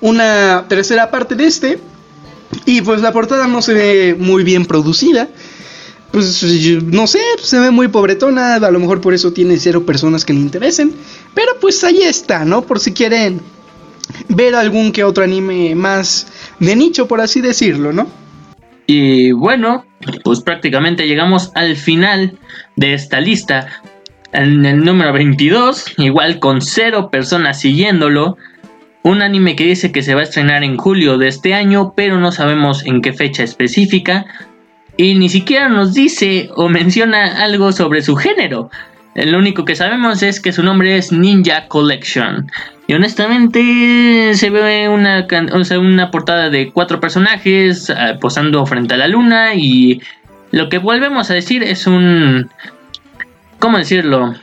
una 0.00 0.66
tercera 0.68 1.10
parte 1.10 1.34
de 1.34 1.46
este, 1.46 1.78
y 2.66 2.82
pues 2.82 3.00
la 3.00 3.12
portada 3.12 3.46
no 3.46 3.62
se 3.62 3.74
ve 3.74 4.16
muy 4.18 4.44
bien 4.44 4.66
producida. 4.66 5.28
Pues 6.12 6.42
no 6.84 7.06
sé, 7.06 7.20
se 7.40 7.58
ve 7.60 7.70
muy 7.70 7.88
pobretona, 7.88 8.56
a 8.56 8.70
lo 8.70 8.80
mejor 8.80 9.00
por 9.00 9.14
eso 9.14 9.32
tiene 9.32 9.58
cero 9.58 9.86
personas 9.86 10.24
que 10.24 10.32
le 10.32 10.40
interesen. 10.40 10.92
Pero 11.34 11.52
pues 11.60 11.84
ahí 11.84 12.02
está, 12.02 12.44
¿no? 12.44 12.62
Por 12.62 12.80
si 12.80 12.92
quieren 12.92 13.40
ver 14.28 14.54
algún 14.54 14.92
que 14.92 15.04
otro 15.04 15.24
anime 15.24 15.74
más 15.74 16.26
de 16.58 16.74
nicho, 16.74 17.06
por 17.06 17.20
así 17.20 17.40
decirlo, 17.40 17.92
¿no? 17.92 18.08
Y 18.86 19.30
bueno, 19.30 19.86
pues 20.24 20.40
prácticamente 20.40 21.06
llegamos 21.06 21.52
al 21.54 21.76
final 21.76 22.38
de 22.74 22.94
esta 22.94 23.20
lista. 23.20 23.68
En 24.32 24.64
el 24.64 24.84
número 24.84 25.12
22, 25.12 25.94
igual 25.98 26.38
con 26.40 26.60
cero 26.60 27.08
personas 27.10 27.60
siguiéndolo, 27.60 28.36
un 29.02 29.22
anime 29.22 29.56
que 29.56 29.64
dice 29.64 29.92
que 29.92 30.02
se 30.02 30.14
va 30.14 30.20
a 30.20 30.24
estrenar 30.24 30.62
en 30.62 30.76
julio 30.76 31.18
de 31.18 31.28
este 31.28 31.54
año, 31.54 31.94
pero 31.96 32.18
no 32.18 32.32
sabemos 32.32 32.84
en 32.84 33.00
qué 33.00 33.12
fecha 33.12 33.42
específica. 33.42 34.26
Y 35.00 35.14
ni 35.14 35.30
siquiera 35.30 35.70
nos 35.70 35.94
dice 35.94 36.50
o 36.56 36.68
menciona 36.68 37.42
algo 37.42 37.72
sobre 37.72 38.02
su 38.02 38.16
género. 38.16 38.70
Lo 39.14 39.38
único 39.38 39.64
que 39.64 39.74
sabemos 39.74 40.22
es 40.22 40.40
que 40.40 40.52
su 40.52 40.62
nombre 40.62 40.98
es 40.98 41.10
Ninja 41.10 41.68
Collection. 41.68 42.52
Y 42.86 42.92
honestamente 42.92 44.32
se 44.34 44.50
ve 44.50 44.90
una, 44.90 45.26
una 45.78 46.10
portada 46.10 46.50
de 46.50 46.70
cuatro 46.70 47.00
personajes 47.00 47.88
ah, 47.88 48.18
posando 48.20 48.66
frente 48.66 48.92
a 48.92 48.98
la 48.98 49.08
luna 49.08 49.54
y 49.54 50.02
lo 50.50 50.68
que 50.68 50.76
volvemos 50.76 51.30
a 51.30 51.34
decir 51.34 51.62
es 51.62 51.86
un... 51.86 52.50
¿Cómo 53.58 53.78
decirlo? 53.78 54.34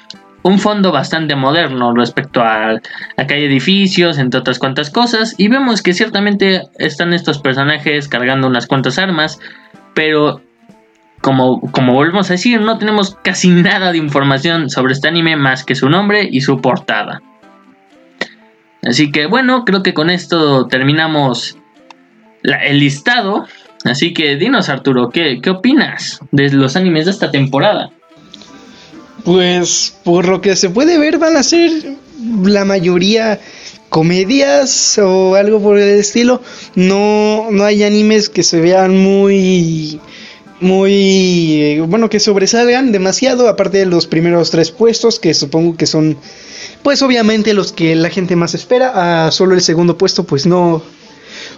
Un 0.41 0.57
fondo 0.57 0.91
bastante 0.91 1.35
moderno 1.35 1.93
respecto 1.93 2.41
a, 2.41 2.81
a 3.15 3.27
que 3.27 3.33
hay 3.35 3.43
edificios, 3.43 4.17
entre 4.17 4.39
otras 4.39 4.57
cuantas 4.57 4.89
cosas. 4.89 5.35
Y 5.37 5.49
vemos 5.49 5.83
que 5.83 5.93
ciertamente 5.93 6.63
están 6.79 7.13
estos 7.13 7.37
personajes 7.37 8.07
cargando 8.07 8.47
unas 8.47 8.65
cuantas 8.65 8.97
armas. 8.97 9.39
Pero 9.93 10.41
como, 11.21 11.61
como 11.71 11.93
volvemos 11.93 12.29
a 12.29 12.33
decir, 12.33 12.61
no 12.61 12.77
tenemos 12.77 13.15
casi 13.21 13.49
nada 13.49 13.91
de 13.91 13.97
información 13.97 14.69
sobre 14.69 14.93
este 14.93 15.07
anime 15.07 15.35
más 15.35 15.63
que 15.63 15.75
su 15.75 15.89
nombre 15.89 16.27
y 16.29 16.41
su 16.41 16.61
portada. 16.61 17.21
Así 18.83 19.11
que 19.11 19.25
bueno, 19.25 19.65
creo 19.65 19.83
que 19.83 19.93
con 19.93 20.09
esto 20.09 20.67
terminamos 20.67 21.57
el 22.43 22.79
listado. 22.79 23.45
Así 23.83 24.13
que 24.13 24.35
dinos 24.35 24.69
Arturo, 24.69 25.09
¿qué, 25.09 25.39
¿qué 25.41 25.49
opinas 25.49 26.19
de 26.31 26.51
los 26.51 26.75
animes 26.75 27.05
de 27.05 27.11
esta 27.11 27.31
temporada? 27.31 27.89
Pues 29.23 29.97
por 30.03 30.27
lo 30.27 30.41
que 30.41 30.55
se 30.55 30.69
puede 30.69 30.97
ver 30.97 31.17
van 31.17 31.35
a 31.35 31.43
ser 31.43 31.71
la 32.43 32.65
mayoría 32.65 33.39
comedias 33.89 34.97
o 34.97 35.35
algo 35.35 35.61
por 35.61 35.77
el 35.77 35.99
estilo. 35.99 36.41
No, 36.75 37.47
no 37.51 37.63
hay 37.63 37.83
animes 37.83 38.29
que 38.29 38.43
se 38.43 38.61
vean 38.61 38.97
muy 38.97 39.99
muy 40.59 41.79
bueno 41.87 42.09
que 42.09 42.19
sobresalgan 42.19 42.91
demasiado 42.91 43.47
aparte 43.47 43.79
de 43.79 43.85
los 43.85 44.07
primeros 44.07 44.49
tres 44.49 44.71
puestos 44.71 45.19
que 45.19 45.33
supongo 45.33 45.77
que 45.77 45.85
son 45.85 46.17
pues 46.83 47.01
obviamente 47.01 47.53
los 47.53 47.71
que 47.73 47.95
la 47.95 48.09
gente 48.09 48.35
más 48.35 48.53
espera. 48.53 49.25
A 49.25 49.31
solo 49.31 49.55
el 49.55 49.61
segundo 49.61 49.97
puesto, 49.97 50.23
pues 50.23 50.45
no, 50.45 50.81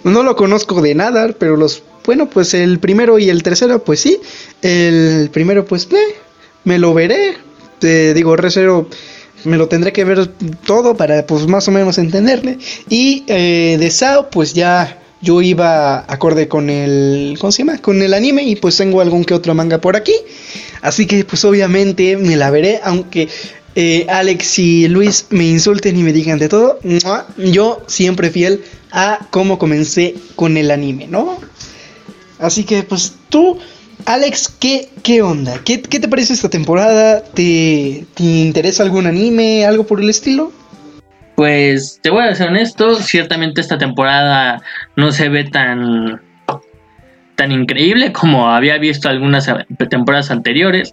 no 0.03 0.23
lo 0.23 0.35
conozco 0.35 0.81
de 0.81 0.95
nada, 0.95 1.29
pero 1.37 1.55
los, 1.55 1.83
bueno, 2.05 2.29
pues 2.29 2.53
el 2.53 2.79
primero 2.79 3.19
y 3.19 3.29
el 3.29 3.43
tercero, 3.43 3.83
pues 3.83 3.99
sí. 3.99 4.19
El 4.61 5.29
primero, 5.31 5.65
pues, 5.65 5.87
eh, 5.91 6.15
me 6.63 6.79
lo 6.79 6.93
veré. 6.93 7.37
Te 7.79 8.13
digo, 8.13 8.35
recero 8.35 8.89
me 9.45 9.57
lo 9.57 9.67
tendré 9.69 9.93
que 9.93 10.03
ver 10.03 10.27
todo 10.65 10.97
para, 10.97 11.25
pues, 11.25 11.47
más 11.47 11.67
o 11.67 11.71
menos 11.71 11.97
entenderle. 11.97 12.57
Y 12.89 13.23
eh, 13.27 13.77
de 13.79 13.91
Sao, 13.91 14.29
pues 14.29 14.53
ya 14.53 14.99
yo 15.21 15.41
iba 15.41 16.05
acorde 16.07 16.47
con 16.47 16.69
el, 16.69 17.37
¿cómo 17.39 17.51
se 17.51 17.63
llama? 17.63 17.77
Con 17.79 18.01
el 18.01 18.13
anime 18.13 18.43
y 18.43 18.55
pues 18.55 18.77
tengo 18.77 19.01
algún 19.01 19.25
que 19.25 19.33
otro 19.33 19.53
manga 19.53 19.79
por 19.79 19.95
aquí. 19.95 20.13
Así 20.81 21.05
que 21.05 21.25
pues 21.25 21.43
obviamente 21.45 22.15
me 22.17 22.37
la 22.37 22.49
veré, 22.51 22.79
aunque 22.83 23.27
eh, 23.75 24.05
Alex 24.09 24.59
y 24.59 24.87
Luis 24.87 25.27
me 25.29 25.45
insulten 25.45 25.97
y 25.97 26.03
me 26.03 26.13
digan 26.13 26.39
de 26.39 26.49
todo, 26.49 26.79
yo 27.37 27.83
siempre 27.87 28.29
fiel 28.29 28.63
a 28.91 29.27
cómo 29.29 29.59
comencé 29.59 30.15
con 30.35 30.57
el 30.57 30.71
anime, 30.71 31.07
¿no? 31.07 31.39
Así 32.39 32.63
que 32.63 32.83
pues 32.83 33.13
tú, 33.29 33.59
Alex, 34.05 34.53
¿qué, 34.59 34.89
qué 35.03 35.21
onda? 35.21 35.61
¿Qué, 35.63 35.77
te 35.77 36.07
parece 36.07 36.33
esta 36.33 36.49
temporada? 36.49 37.21
¿Te, 37.21 38.05
¿Te 38.13 38.23
interesa 38.23 38.83
algún 38.83 39.05
anime, 39.05 39.65
algo 39.65 39.85
por 39.85 40.01
el 40.01 40.09
estilo? 40.09 40.51
Pues 41.39 42.01
te 42.03 42.09
voy 42.09 42.25
a 42.25 42.35
ser 42.35 42.49
honesto, 42.49 42.95
ciertamente 42.95 43.61
esta 43.61 43.77
temporada 43.77 44.61
no 44.97 45.13
se 45.13 45.29
ve 45.29 45.45
tan 45.45 46.19
tan 47.35 47.53
increíble 47.53 48.11
como 48.11 48.49
había 48.49 48.77
visto 48.77 49.07
algunas 49.07 49.49
temporadas 49.89 50.31
anteriores, 50.31 50.91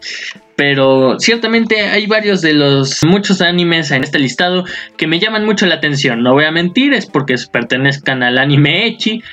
pero 0.54 1.18
ciertamente 1.18 1.80
hay 1.80 2.06
varios 2.06 2.42
de 2.42 2.52
los 2.52 3.02
muchos 3.02 3.40
animes 3.40 3.90
en 3.90 4.04
este 4.04 4.20
listado 4.20 4.64
que 4.96 5.08
me 5.08 5.18
llaman 5.18 5.44
mucho 5.44 5.66
la 5.66 5.74
atención. 5.74 6.22
No 6.22 6.34
voy 6.34 6.44
a 6.44 6.52
mentir, 6.52 6.94
es 6.94 7.06
porque 7.06 7.34
pertenezcan 7.50 8.22
al 8.22 8.38
anime 8.38 8.86
Echi. 8.86 9.24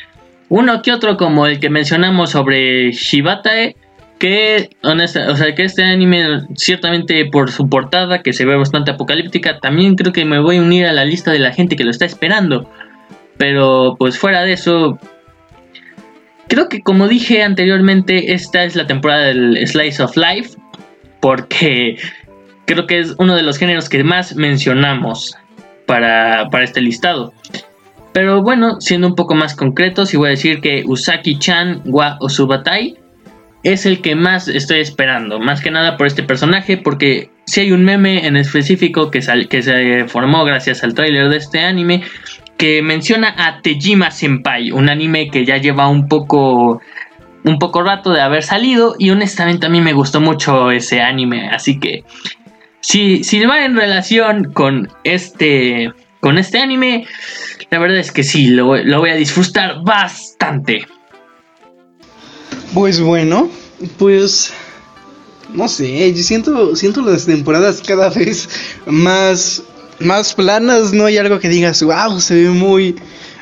Uno 0.49 0.81
que 0.81 0.91
otro 0.91 1.15
como 1.15 1.45
el 1.45 1.59
que 1.59 1.69
mencionamos 1.69 2.31
sobre 2.31 2.91
Shibatae, 2.91 3.75
que 4.23 4.69
honesta, 4.83 5.29
o 5.29 5.35
sea, 5.35 5.53
que 5.53 5.65
este 5.65 5.83
anime 5.83 6.43
ciertamente 6.55 7.25
por 7.25 7.51
su 7.51 7.67
portada 7.67 8.23
que 8.23 8.31
se 8.31 8.45
ve 8.45 8.55
bastante 8.55 8.91
apocalíptica, 8.91 9.59
también 9.59 9.95
creo 9.95 10.13
que 10.13 10.23
me 10.23 10.39
voy 10.39 10.55
a 10.55 10.61
unir 10.61 10.85
a 10.85 10.93
la 10.93 11.03
lista 11.03 11.33
de 11.33 11.39
la 11.39 11.51
gente 11.51 11.75
que 11.75 11.83
lo 11.83 11.91
está 11.91 12.05
esperando. 12.05 12.69
Pero 13.37 13.97
pues 13.99 14.17
fuera 14.17 14.43
de 14.43 14.53
eso, 14.53 14.97
Creo 16.47 16.69
que 16.69 16.81
como 16.81 17.09
dije 17.09 17.43
anteriormente, 17.43 18.31
esta 18.33 18.63
es 18.63 18.77
la 18.77 18.87
temporada 18.87 19.23
del 19.23 19.67
Slice 19.67 20.01
of 20.01 20.15
Life, 20.15 20.51
porque 21.19 21.97
creo 22.65 22.87
que 22.87 22.99
es 22.99 23.15
uno 23.17 23.35
de 23.35 23.43
los 23.43 23.57
géneros 23.57 23.89
que 23.89 24.05
más 24.05 24.37
mencionamos 24.37 25.35
para, 25.85 26.47
este 26.61 26.79
listado. 26.79 27.33
Pero 28.13 28.41
bueno, 28.41 28.79
siendo 28.79 29.07
un 29.07 29.15
poco 29.15 29.35
más 29.35 29.53
concretos, 29.53 30.13
y 30.13 30.17
voy 30.17 30.27
a 30.27 30.31
decir 30.31 30.61
que 30.61 30.85
Usaki-chan 30.85 31.81
wa 31.85 32.15
Osubatai 32.21 33.02
es 33.63 33.85
el 33.85 34.01
que 34.01 34.15
más 34.15 34.47
estoy 34.47 34.81
esperando, 34.81 35.39
más 35.39 35.61
que 35.61 35.71
nada 35.71 35.97
por 35.97 36.07
este 36.07 36.23
personaje, 36.23 36.77
porque 36.77 37.29
si 37.45 37.61
hay 37.61 37.71
un 37.71 37.83
meme 37.83 38.27
en 38.27 38.35
específico 38.35 39.09
que, 39.09 39.21
que 39.49 39.61
se 39.61 40.05
formó 40.05 40.43
gracias 40.43 40.83
al 40.83 40.93
tráiler 40.93 41.29
de 41.29 41.37
este 41.37 41.59
anime, 41.59 42.03
que 42.57 42.81
menciona 42.81 43.33
a 43.37 43.61
Tejima 43.61 44.11
Senpai, 44.11 44.71
un 44.71 44.89
anime 44.89 45.29
que 45.29 45.45
ya 45.45 45.57
lleva 45.57 45.87
un 45.87 46.07
poco 46.07 46.81
un 47.45 47.59
poco 47.59 47.83
rato 47.83 48.11
de 48.11 48.21
haber 48.21 48.41
salido 48.41 48.95
y 48.97 49.09
honestamente 49.09 49.65
a 49.65 49.69
mí 49.69 49.81
me 49.81 49.91
gustó 49.91 50.21
mucho 50.21 50.71
ese 50.71 51.01
anime, 51.01 51.49
así 51.49 51.77
que 51.77 52.05
si, 52.79 53.23
si 53.23 53.43
va 53.45 53.65
en 53.65 53.75
relación 53.75 54.51
con 54.53 54.89
este, 55.03 55.91
con 56.19 56.37
este 56.37 56.59
anime, 56.59 57.05
la 57.69 57.79
verdad 57.79 57.97
es 57.97 58.11
que 58.11 58.23
sí, 58.23 58.47
lo, 58.47 58.75
lo 58.75 58.99
voy 58.99 59.09
a 59.09 59.15
disfrutar 59.15 59.83
bastante. 59.83 60.85
Pues 62.73 62.99
bueno, 62.99 63.49
pues 63.99 64.51
no 65.53 65.67
sé, 65.67 66.11
yo 66.13 66.23
siento, 66.23 66.75
siento 66.75 67.01
las 67.01 67.25
temporadas 67.25 67.81
cada 67.85 68.09
vez 68.09 68.49
más, 68.87 69.63
más 69.99 70.33
planas, 70.33 70.91
no 70.91 71.05
hay 71.05 71.17
algo 71.17 71.39
que 71.39 71.49
digas, 71.49 71.83
wow, 71.83 72.19
se 72.19 72.35
ve 72.35 72.49
muy, 72.49 72.95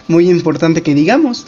muy 0.08 0.30
importante 0.30 0.82
que 0.82 0.94
digamos. 0.94 1.46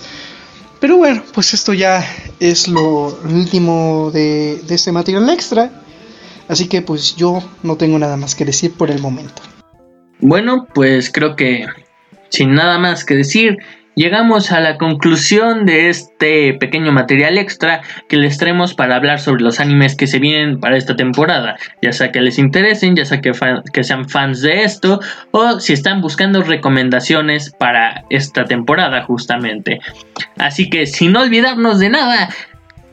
Pero 0.80 0.98
bueno, 0.98 1.24
pues 1.34 1.54
esto 1.54 1.74
ya 1.74 2.06
es 2.40 2.68
lo 2.68 3.18
último 3.24 4.12
de, 4.14 4.62
de 4.66 4.76
este 4.76 4.92
material 4.92 5.30
extra. 5.30 5.82
Así 6.48 6.68
que 6.68 6.82
pues 6.82 7.16
yo 7.16 7.42
no 7.64 7.78
tengo 7.78 7.98
nada 8.00 8.18
más 8.18 8.36
que 8.36 8.46
decir 8.46 8.74
por 8.74 8.92
el 8.92 9.00
momento. 9.00 9.42
Bueno, 10.20 10.68
pues 10.74 11.10
creo 11.10 11.36
que 11.36 11.66
sin 12.30 12.54
nada 12.54 12.80
más 12.80 13.06
que 13.06 13.16
decir, 13.16 13.58
llegamos 13.96 14.52
a 14.52 14.60
la 14.60 14.78
conclusión 14.78 15.66
de 15.66 15.90
este 15.90 16.54
pequeño 16.54 16.92
material 16.92 17.38
extra 17.38 17.82
que 18.08 18.18
les 18.18 18.38
traemos 18.38 18.74
para 18.74 18.96
hablar 18.96 19.20
sobre 19.20 19.44
los 19.44 19.60
animes 19.60 19.96
que 19.96 20.08
se 20.08 20.20
vienen 20.20 20.60
para 20.60 20.78
esta 20.78 20.96
temporada, 20.96 21.58
ya 21.82 21.92
sea 21.92 22.12
que 22.12 22.22
les 22.22 22.38
interesen, 22.38 22.96
ya 22.96 23.06
sea 23.06 23.22
que, 23.22 23.32
que, 23.74 23.84
sean 23.84 24.08
fans 24.10 24.42
de 24.42 24.64
esto 24.64 25.00
o 25.32 25.60
si 25.60 25.74
están 25.74 26.02
buscando 26.02 26.42
recomendaciones 26.42 27.52
para 27.52 28.04
esta 28.10 28.46
temporada 28.46 29.04
justamente. 29.04 29.80
Así 30.38 30.70
que 30.70 30.86
sin 30.86 31.16
olvidarnos 31.16 31.80
de 31.80 31.90
nada, 31.90 32.30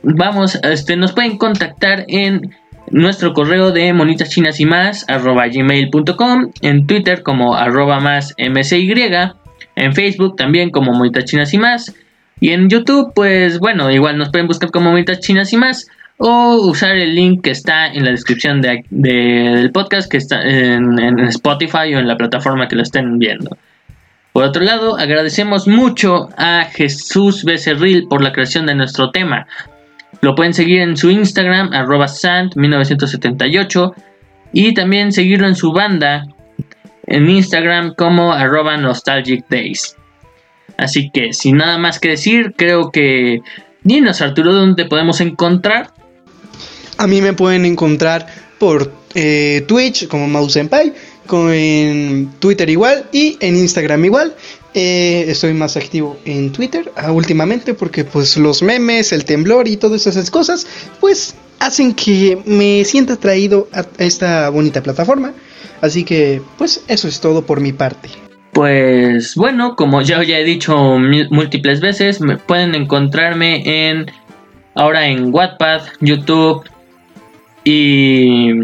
vamos, 0.03 0.59
este, 0.63 0.97
nos 0.97 1.13
pueden 1.13 1.39
contactar 1.39 2.05
en 2.09 2.55
nuestro 2.91 3.33
correo 3.35 3.71
de 3.71 3.93
monitas 3.93 4.31
chinas 4.31 4.59
y 4.61 4.67
más 4.67 5.05
arroba 5.09 5.47
gmail.com, 5.47 6.51
en 6.63 6.87
Twitter 6.87 7.23
como 7.23 7.55
arroba 7.55 8.01
más 8.01 8.35
msy, 8.39 8.93
en 9.77 9.95
Facebook 9.95 10.37
también 10.37 10.71
como 10.71 10.93
monitas 10.93 11.25
chinas 11.25 11.53
y 11.55 11.59
más, 11.59 11.95
y 12.41 12.51
en 12.51 12.69
YouTube 12.69 13.13
pues 13.15 13.59
bueno, 13.59 13.91
igual 13.91 14.19
nos 14.19 14.31
pueden 14.31 14.47
buscar 14.47 14.71
como 14.71 14.91
monitas 14.91 15.21
chinas 15.21 15.53
y 15.53 15.57
más 15.57 15.89
o 16.23 16.57
usar 16.69 16.97
el 16.97 17.15
link 17.15 17.43
que 17.43 17.51
está 17.51 17.87
en 17.87 18.05
la 18.05 18.11
descripción 18.11 18.61
de, 18.61 18.85
del 18.91 19.73
podcast 19.73 20.11
que 20.11 20.19
está 20.19 20.43
en, 20.43 21.19
Spotify 21.21 21.95
o 21.95 21.99
en 21.99 22.07
la 22.07 22.19
plataforma 22.19 22.69
que 22.69 22.77
lo 22.77 22.83
estén 22.83 23.19
viendo. 23.19 23.57
Por 24.35 24.45
otro 24.45 24.63
lado, 24.63 24.99
agradecemos 24.99 25.67
mucho 25.67 26.29
a 26.37 26.65
Jesús 26.73 27.43
Becerril 27.43 28.07
por 28.07 28.23
la 28.23 28.33
creación 28.33 28.67
de 28.67 28.75
nuestro 28.75 29.11
tema. 29.11 29.47
Lo 30.21 30.35
pueden 30.35 30.53
seguir 30.53 30.83
en 30.83 30.99
su 30.99 31.11
Instagram, 31.11 31.73
arroba 31.73 32.05
sant1978. 32.05 33.95
Y 34.53 34.75
también 34.75 35.13
seguirlo 35.13 35.49
en 35.49 35.57
su 35.57 35.73
banda, 35.73 36.27
en 37.07 37.29
Instagram 37.29 37.95
como 37.95 38.33
arroba 38.33 38.77
nostalgic 38.77 39.47
days. 39.49 39.97
Así 40.77 41.11
que 41.11 41.33
sin 41.33 41.59
nada 41.59 41.79
más 41.79 41.99
que 41.99 42.11
decir, 42.11 42.55
creo 42.57 42.91
que... 42.91 43.41
Dinos 43.83 44.21
Arturo, 44.21 44.53
¿dónde 44.53 44.85
podemos 44.85 45.21
encontrar? 45.21 45.93
A 46.99 47.07
mí 47.07 47.23
me 47.23 47.33
pueden 47.33 47.65
encontrar 47.65 48.27
por 48.59 48.93
eh, 49.15 49.65
Twitch 49.67 50.07
como 50.07 50.29
Mouse 50.29 50.57
en 51.33 52.31
Twitter 52.39 52.69
igual 52.69 53.07
y 53.13 53.37
en 53.41 53.57
Instagram 53.57 54.05
igual. 54.05 54.35
Eh, 54.75 55.25
estoy 55.29 55.53
más 55.53 55.77
activo 55.77 56.17
en 56.25 56.53
Twitter 56.53 56.93
ah, 56.97 57.11
últimamente 57.11 57.75
porque 57.75 58.05
pues 58.05 58.37
los 58.37 58.63
memes, 58.63 59.13
el 59.13 59.25
temblor 59.25 59.67
y 59.67 59.77
todas 59.77 60.07
esas 60.07 60.31
cosas 60.31 60.65
pues 61.01 61.35
hacen 61.61 61.95
que 61.95 62.43
me 62.47 62.85
sienta 62.85 63.15
atraído 63.15 63.69
a 63.73 63.85
esta 63.99 64.49
bonita 64.51 64.83
plataforma. 64.83 65.33
Así 65.81 66.05
que 66.05 66.43
pues 66.59 66.85
eso 66.89 67.07
es 67.07 67.21
todo 67.21 67.47
por 67.47 67.61
mi 67.61 67.73
parte. 67.73 68.09
Pues 68.53 69.37
bueno, 69.37 69.77
como 69.77 70.03
ya, 70.03 70.23
ya 70.25 70.39
he 70.39 70.45
dicho 70.45 70.77
múltiples 71.31 71.81
veces, 71.81 72.21
me 72.21 72.37
pueden 72.37 72.75
encontrarme 72.75 73.89
en 73.89 74.11
ahora 74.75 75.07
en 75.07 75.33
Wattpad, 75.33 75.83
YouTube 76.01 76.65
y 77.65 78.63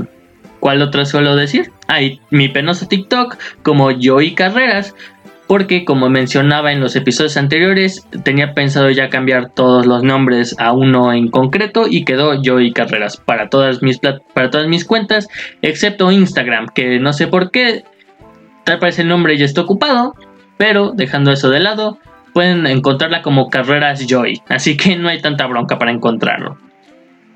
¿cuál 0.59 0.82
otra 0.82 1.05
suelo 1.05 1.36
decir? 1.36 1.70
Hay 1.86 2.20
mi 2.30 2.49
penoso 2.49 2.88
TikTok 2.88 3.38
como 3.62 3.92
Joy 3.92 4.34
Carreras 4.34 4.94
porque 5.47 5.84
como 5.84 6.09
mencionaba 6.09 6.72
en 6.72 6.80
los 6.80 6.97
episodios 6.97 7.36
anteriores, 7.36 8.07
tenía 8.24 8.55
pensado 8.55 8.90
ya 8.90 9.09
cambiar 9.09 9.51
todos 9.51 9.86
los 9.86 10.03
nombres 10.03 10.57
a 10.59 10.72
uno 10.72 11.12
en 11.12 11.28
concreto 11.28 11.86
y 11.88 12.05
quedó 12.05 12.42
yo 12.42 12.61
y 12.61 12.72
carreras 12.72 13.16
para 13.16 13.49
todas 13.49 13.82
mis 13.82 13.99
para 13.99 14.51
todas 14.51 14.66
mis 14.66 14.84
cuentas, 14.84 15.28
excepto 15.62 16.11
Instagram, 16.11 16.66
que 16.74 16.99
no 16.99 17.12
sé 17.12 17.28
por 17.28 17.51
qué 17.51 17.84
tal 18.64 18.78
parece 18.78 19.03
el 19.03 19.09
nombre 19.09 19.38
ya 19.38 19.44
está 19.44 19.61
ocupado, 19.61 20.14
pero 20.57 20.92
dejando 20.94 21.30
eso 21.30 21.51
de 21.51 21.61
lado, 21.61 21.99
pueden 22.34 22.66
encontrarla 22.66 23.22
como 23.22 23.49
Carreras 23.49 24.07
Joy, 24.07 24.42
así 24.49 24.76
que 24.76 24.97
no 24.97 25.09
hay 25.09 25.22
tanta 25.22 25.47
bronca 25.47 25.78
para 25.78 25.92
encontrarlo. 25.92 26.59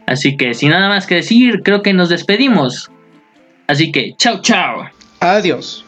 Así 0.07 0.37
que 0.37 0.55
sin 0.55 0.71
nada 0.71 0.89
más 0.89 1.07
que 1.07 1.17
decir, 1.17 1.63
creo 1.63 1.83
que 1.83 1.93
nos 1.93 2.09
despedimos. 2.09 2.91
Así 3.69 3.93
que 3.93 4.15
chao 4.17 4.41
chao. 4.43 4.91
Adiós. 5.21 5.85